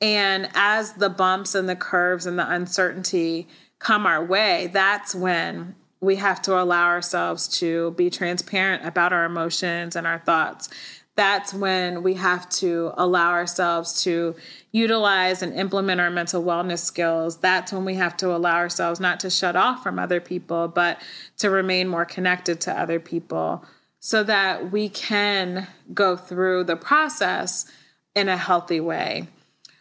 And 0.00 0.48
as 0.54 0.94
the 0.94 1.10
bumps 1.10 1.54
and 1.54 1.68
the 1.68 1.76
curves 1.76 2.26
and 2.26 2.38
the 2.38 2.50
uncertainty 2.50 3.48
come 3.78 4.06
our 4.06 4.24
way, 4.24 4.70
that's 4.72 5.14
when 5.14 5.74
we 6.00 6.16
have 6.16 6.40
to 6.42 6.60
allow 6.60 6.86
ourselves 6.86 7.46
to 7.58 7.92
be 7.92 8.10
transparent 8.10 8.86
about 8.86 9.12
our 9.12 9.24
emotions 9.24 9.96
and 9.96 10.06
our 10.06 10.18
thoughts. 10.18 10.68
That's 11.16 11.52
when 11.52 12.02
we 12.02 12.14
have 12.14 12.48
to 12.50 12.92
allow 12.96 13.32
ourselves 13.32 14.02
to 14.04 14.36
utilize 14.72 15.42
and 15.42 15.54
implement 15.54 16.00
our 16.00 16.10
mental 16.10 16.42
wellness 16.42 16.78
skills. 16.78 17.38
That's 17.38 17.72
when 17.72 17.84
we 17.84 17.96
have 17.96 18.16
to 18.18 18.34
allow 18.34 18.56
ourselves 18.56 19.00
not 19.00 19.20
to 19.20 19.30
shut 19.30 19.56
off 19.56 19.82
from 19.82 19.98
other 19.98 20.20
people, 20.20 20.68
but 20.68 21.02
to 21.38 21.50
remain 21.50 21.88
more 21.88 22.06
connected 22.06 22.60
to 22.62 22.72
other 22.72 22.98
people 22.98 23.64
so 23.98 24.22
that 24.22 24.72
we 24.72 24.88
can 24.88 25.66
go 25.92 26.16
through 26.16 26.64
the 26.64 26.76
process 26.76 27.70
in 28.14 28.28
a 28.28 28.36
healthy 28.36 28.80
way. 28.80 29.28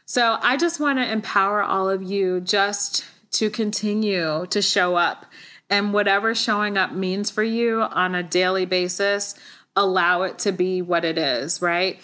So 0.05 0.37
I 0.41 0.57
just 0.57 0.79
want 0.79 0.99
to 0.99 1.09
empower 1.09 1.63
all 1.63 1.89
of 1.89 2.03
you 2.03 2.41
just 2.41 3.05
to 3.31 3.49
continue 3.49 4.45
to 4.47 4.61
show 4.61 4.95
up 4.95 5.25
and 5.69 5.93
whatever 5.93 6.33
showing 6.33 6.77
up 6.77 6.91
means 6.91 7.29
for 7.29 7.43
you 7.43 7.81
on 7.81 8.15
a 8.15 8.23
daily 8.23 8.65
basis, 8.65 9.35
allow 9.75 10.23
it 10.23 10.39
to 10.39 10.51
be 10.51 10.81
what 10.81 11.05
it 11.05 11.17
is, 11.17 11.61
right? 11.61 11.99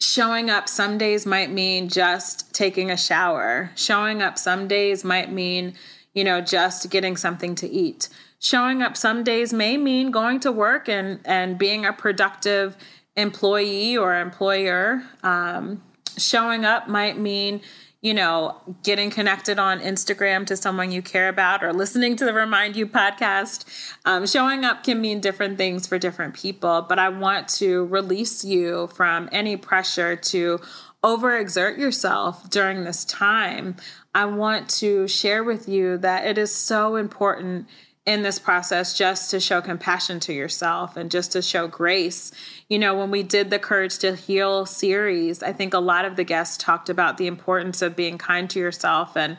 Showing 0.00 0.50
up 0.50 0.68
some 0.68 0.98
days 0.98 1.24
might 1.24 1.50
mean 1.50 1.88
just 1.88 2.52
taking 2.54 2.90
a 2.90 2.96
shower. 2.96 3.70
Showing 3.76 4.22
up 4.22 4.38
some 4.38 4.68
days 4.68 5.04
might 5.04 5.32
mean, 5.32 5.74
you 6.12 6.24
know, 6.24 6.40
just 6.40 6.90
getting 6.90 7.16
something 7.16 7.54
to 7.56 7.68
eat. 7.68 8.08
Showing 8.38 8.82
up 8.82 8.96
some 8.96 9.24
days 9.24 9.52
may 9.52 9.76
mean 9.76 10.10
going 10.10 10.40
to 10.40 10.52
work 10.52 10.88
and 10.88 11.20
and 11.24 11.56
being 11.58 11.86
a 11.86 11.92
productive 11.92 12.76
employee 13.16 13.96
or 13.96 14.14
employer. 14.20 15.02
Um, 15.22 15.82
showing 16.18 16.64
up 16.64 16.88
might 16.88 17.18
mean 17.18 17.62
you 18.06 18.14
know, 18.14 18.54
getting 18.84 19.10
connected 19.10 19.58
on 19.58 19.80
Instagram 19.80 20.46
to 20.46 20.56
someone 20.56 20.92
you 20.92 21.02
care 21.02 21.28
about 21.28 21.64
or 21.64 21.72
listening 21.72 22.14
to 22.14 22.24
the 22.24 22.30
ReMIND 22.30 22.76
U 22.76 22.86
podcast. 22.86 23.64
Um, 24.04 24.28
showing 24.28 24.64
up 24.64 24.84
can 24.84 25.00
mean 25.00 25.20
different 25.20 25.58
things 25.58 25.88
for 25.88 25.98
different 25.98 26.32
people, 26.32 26.86
but 26.88 27.00
I 27.00 27.08
want 27.08 27.48
to 27.58 27.84
release 27.86 28.44
you 28.44 28.86
from 28.94 29.28
any 29.32 29.56
pressure 29.56 30.14
to 30.14 30.60
overexert 31.02 31.78
yourself 31.78 32.48
during 32.48 32.84
this 32.84 33.04
time. 33.04 33.74
I 34.14 34.26
want 34.26 34.70
to 34.78 35.08
share 35.08 35.42
with 35.42 35.68
you 35.68 35.98
that 35.98 36.26
it 36.26 36.38
is 36.38 36.54
so 36.54 36.94
important 36.94 37.66
in 38.06 38.22
this 38.22 38.38
process 38.38 38.96
just 38.96 39.32
to 39.32 39.40
show 39.40 39.60
compassion 39.60 40.20
to 40.20 40.32
yourself 40.32 40.96
and 40.96 41.10
just 41.10 41.32
to 41.32 41.42
show 41.42 41.66
grace. 41.66 42.30
You 42.68 42.80
know, 42.80 42.96
when 42.96 43.12
we 43.12 43.22
did 43.22 43.50
the 43.50 43.60
Courage 43.60 43.98
to 43.98 44.16
Heal 44.16 44.66
series, 44.66 45.40
I 45.40 45.52
think 45.52 45.72
a 45.72 45.78
lot 45.78 46.04
of 46.04 46.16
the 46.16 46.24
guests 46.24 46.56
talked 46.56 46.88
about 46.88 47.16
the 47.16 47.28
importance 47.28 47.80
of 47.80 47.94
being 47.94 48.18
kind 48.18 48.50
to 48.50 48.58
yourself 48.58 49.16
and 49.16 49.38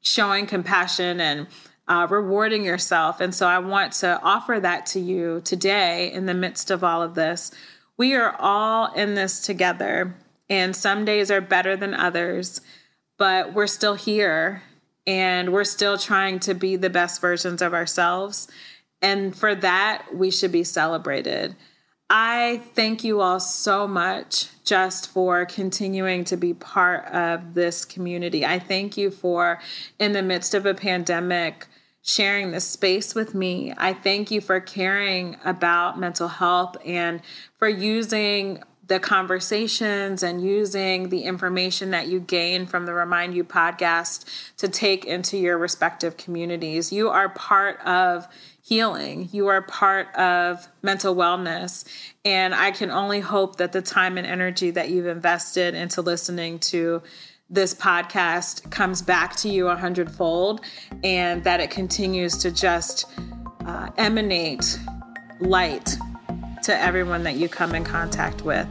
showing 0.00 0.46
compassion 0.46 1.20
and 1.20 1.46
uh, 1.86 2.08
rewarding 2.10 2.64
yourself. 2.64 3.20
And 3.20 3.32
so 3.32 3.46
I 3.46 3.60
want 3.60 3.92
to 3.94 4.20
offer 4.20 4.58
that 4.58 4.84
to 4.86 5.00
you 5.00 5.42
today 5.44 6.12
in 6.12 6.26
the 6.26 6.34
midst 6.34 6.72
of 6.72 6.82
all 6.82 7.02
of 7.02 7.14
this. 7.14 7.52
We 7.96 8.14
are 8.14 8.34
all 8.36 8.92
in 8.94 9.14
this 9.14 9.40
together, 9.40 10.16
and 10.50 10.74
some 10.74 11.04
days 11.04 11.30
are 11.30 11.40
better 11.40 11.76
than 11.76 11.94
others, 11.94 12.60
but 13.16 13.54
we're 13.54 13.68
still 13.68 13.94
here 13.94 14.62
and 15.06 15.52
we're 15.52 15.62
still 15.62 15.96
trying 15.96 16.40
to 16.40 16.52
be 16.52 16.74
the 16.74 16.90
best 16.90 17.20
versions 17.20 17.62
of 17.62 17.72
ourselves. 17.72 18.48
And 19.00 19.36
for 19.36 19.54
that, 19.54 20.08
we 20.12 20.32
should 20.32 20.50
be 20.50 20.64
celebrated. 20.64 21.54
I 22.08 22.62
thank 22.74 23.02
you 23.02 23.20
all 23.20 23.40
so 23.40 23.88
much 23.88 24.48
just 24.64 25.10
for 25.10 25.44
continuing 25.44 26.24
to 26.26 26.36
be 26.36 26.54
part 26.54 27.06
of 27.06 27.54
this 27.54 27.84
community. 27.84 28.46
I 28.46 28.60
thank 28.60 28.96
you 28.96 29.10
for, 29.10 29.60
in 29.98 30.12
the 30.12 30.22
midst 30.22 30.54
of 30.54 30.66
a 30.66 30.74
pandemic, 30.74 31.66
sharing 32.02 32.52
this 32.52 32.64
space 32.64 33.16
with 33.16 33.34
me. 33.34 33.74
I 33.76 33.92
thank 33.92 34.30
you 34.30 34.40
for 34.40 34.60
caring 34.60 35.36
about 35.44 35.98
mental 35.98 36.28
health 36.28 36.76
and 36.84 37.20
for 37.58 37.68
using 37.68 38.62
the 38.86 39.00
conversations 39.00 40.22
and 40.22 40.40
using 40.40 41.08
the 41.08 41.22
information 41.22 41.90
that 41.90 42.06
you 42.06 42.20
gain 42.20 42.66
from 42.66 42.86
the 42.86 42.92
ReMIND 42.92 43.34
U 43.34 43.42
podcast 43.42 44.24
to 44.58 44.68
take 44.68 45.04
into 45.04 45.36
your 45.36 45.58
respective 45.58 46.16
communities. 46.16 46.92
You 46.92 47.08
are 47.08 47.28
part 47.30 47.80
of 47.80 48.28
healing, 48.66 49.28
you 49.30 49.46
are 49.46 49.62
part 49.62 50.12
of 50.16 50.66
mental 50.82 51.14
wellness. 51.14 51.84
And 52.24 52.52
I 52.52 52.72
can 52.72 52.90
only 52.90 53.20
hope 53.20 53.58
that 53.58 53.70
the 53.70 53.80
time 53.80 54.18
and 54.18 54.26
energy 54.26 54.72
that 54.72 54.90
you've 54.90 55.06
invested 55.06 55.76
into 55.76 56.02
listening 56.02 56.58
to 56.58 57.00
this 57.48 57.72
podcast 57.74 58.68
comes 58.72 59.02
back 59.02 59.36
to 59.36 59.48
you 59.48 59.68
a 59.68 59.76
hundredfold 59.76 60.62
and 61.04 61.44
that 61.44 61.60
it 61.60 61.70
continues 61.70 62.36
to 62.38 62.50
just 62.50 63.04
uh, 63.64 63.90
emanate 63.98 64.80
light 65.38 65.96
to 66.64 66.76
everyone 66.76 67.22
that 67.22 67.36
you 67.36 67.48
come 67.48 67.72
in 67.72 67.84
contact 67.84 68.42
with. 68.42 68.66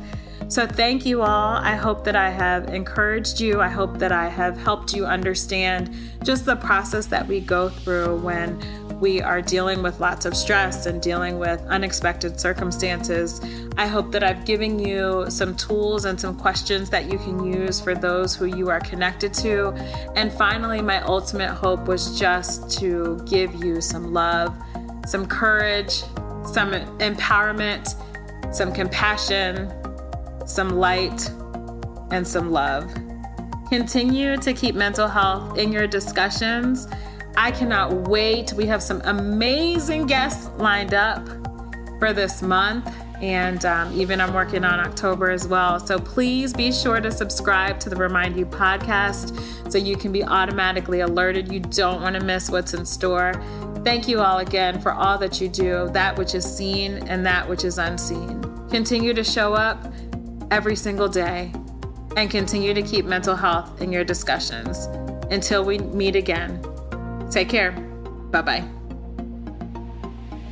So, 0.47 0.67
thank 0.67 1.05
you 1.05 1.21
all. 1.21 1.55
I 1.55 1.75
hope 1.75 2.03
that 2.05 2.15
I 2.15 2.29
have 2.29 2.69
encouraged 2.69 3.39
you. 3.39 3.61
I 3.61 3.67
hope 3.67 3.97
that 3.97 4.11
I 4.11 4.29
have 4.29 4.57
helped 4.57 4.93
you 4.93 5.05
understand 5.05 5.95
just 6.23 6.45
the 6.45 6.55
process 6.55 7.07
that 7.07 7.27
we 7.27 7.39
go 7.39 7.69
through 7.69 8.17
when 8.17 8.59
we 8.99 9.21
are 9.21 9.41
dealing 9.41 9.83
with 9.83 9.99
lots 9.99 10.25
of 10.25 10.35
stress 10.35 10.85
and 10.85 11.01
dealing 11.01 11.39
with 11.39 11.61
unexpected 11.67 12.39
circumstances. 12.39 13.41
I 13.77 13.87
hope 13.87 14.11
that 14.11 14.23
I've 14.23 14.45
given 14.45 14.79
you 14.79 15.25
some 15.29 15.55
tools 15.55 16.05
and 16.05 16.19
some 16.19 16.35
questions 16.37 16.89
that 16.91 17.11
you 17.11 17.17
can 17.17 17.45
use 17.45 17.81
for 17.81 17.93
those 17.93 18.35
who 18.35 18.45
you 18.45 18.69
are 18.69 18.79
connected 18.79 19.33
to. 19.35 19.69
And 20.15 20.31
finally, 20.31 20.81
my 20.81 21.01
ultimate 21.01 21.53
hope 21.53 21.87
was 21.87 22.17
just 22.17 22.71
to 22.79 23.21
give 23.25 23.53
you 23.55 23.81
some 23.81 24.13
love, 24.13 24.55
some 25.05 25.25
courage, 25.25 26.03
some 26.45 26.71
empowerment, 26.99 27.95
some 28.55 28.71
compassion, 28.71 29.71
some 30.45 30.69
light, 30.69 31.29
and 32.11 32.27
some 32.27 32.51
love. 32.51 32.93
Continue 33.69 34.37
to 34.37 34.53
keep 34.53 34.75
mental 34.75 35.07
health 35.07 35.57
in 35.57 35.71
your 35.71 35.87
discussions. 35.87 36.87
I 37.35 37.51
cannot 37.51 38.07
wait. 38.07 38.53
We 38.53 38.65
have 38.67 38.81
some 38.81 39.01
amazing 39.05 40.05
guests 40.05 40.49
lined 40.57 40.93
up 40.93 41.27
for 41.99 42.13
this 42.13 42.41
month. 42.41 42.89
And 43.21 43.65
um, 43.65 43.97
even 43.99 44.19
I'm 44.19 44.33
working 44.33 44.65
on 44.65 44.79
October 44.79 45.31
as 45.31 45.47
well. 45.47 45.79
So 45.79 45.97
please 45.97 46.53
be 46.53 46.71
sure 46.71 46.99
to 46.99 47.11
subscribe 47.11 47.79
to 47.79 47.89
the 47.89 47.95
ReMIND 47.95 48.37
U 48.37 48.45
podcast 48.45 49.71
so 49.71 49.77
you 49.77 49.95
can 49.95 50.11
be 50.11 50.23
automatically 50.23 50.99
alerted. 50.99 51.51
You 51.51 51.61
don't 51.61 52.01
want 52.01 52.15
to 52.17 52.23
miss 52.23 52.49
what's 52.49 52.73
in 52.73 52.85
store. 52.85 53.33
Thank 53.85 54.07
you 54.07 54.19
all 54.19 54.39
again 54.39 54.81
for 54.81 54.91
all 54.91 55.17
that 55.19 55.39
you 55.39 55.47
do, 55.47 55.89
that 55.93 56.17
which 56.17 56.35
is 56.35 56.43
seen 56.43 56.95
and 57.07 57.25
that 57.25 57.47
which 57.47 57.63
is 57.63 57.77
unseen. 57.77 58.41
Continue 58.69 59.13
to 59.13 59.23
show 59.23 59.53
up 59.53 59.93
every 60.51 60.75
single 60.75 61.07
day 61.07 61.53
and 62.15 62.29
continue 62.29 62.73
to 62.73 62.81
keep 62.81 63.05
mental 63.05 63.35
health 63.35 63.81
in 63.81 63.91
your 63.91 64.03
discussions. 64.03 64.85
Until 65.31 65.63
we 65.65 65.79
meet 65.79 66.15
again, 66.15 66.61
take 67.29 67.49
care. 67.49 67.71
Bye 68.31 68.41
bye. 68.41 68.69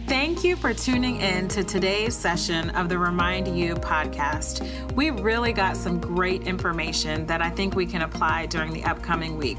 Thank 0.08 0.44
you 0.44 0.56
for 0.56 0.74
tuning 0.74 1.22
in 1.22 1.48
to 1.50 1.64
today's 1.64 2.16
session 2.16 2.70
of 2.72 2.90
the 2.90 2.96
ReMIND 2.96 3.56
U 3.56 3.76
podcast. 3.76 4.94
We 4.94 5.10
really 5.10 5.54
got 5.54 5.78
some 5.78 6.00
great 6.00 6.44
information 6.44 7.26
that 7.28 7.42
I 7.42 7.50
think 7.50 7.76
we 7.76 7.86
can 7.86 8.02
apply 8.02 8.48
during 8.48 8.74
the 8.74 8.84
upcoming 8.84 9.38
week. 9.38 9.58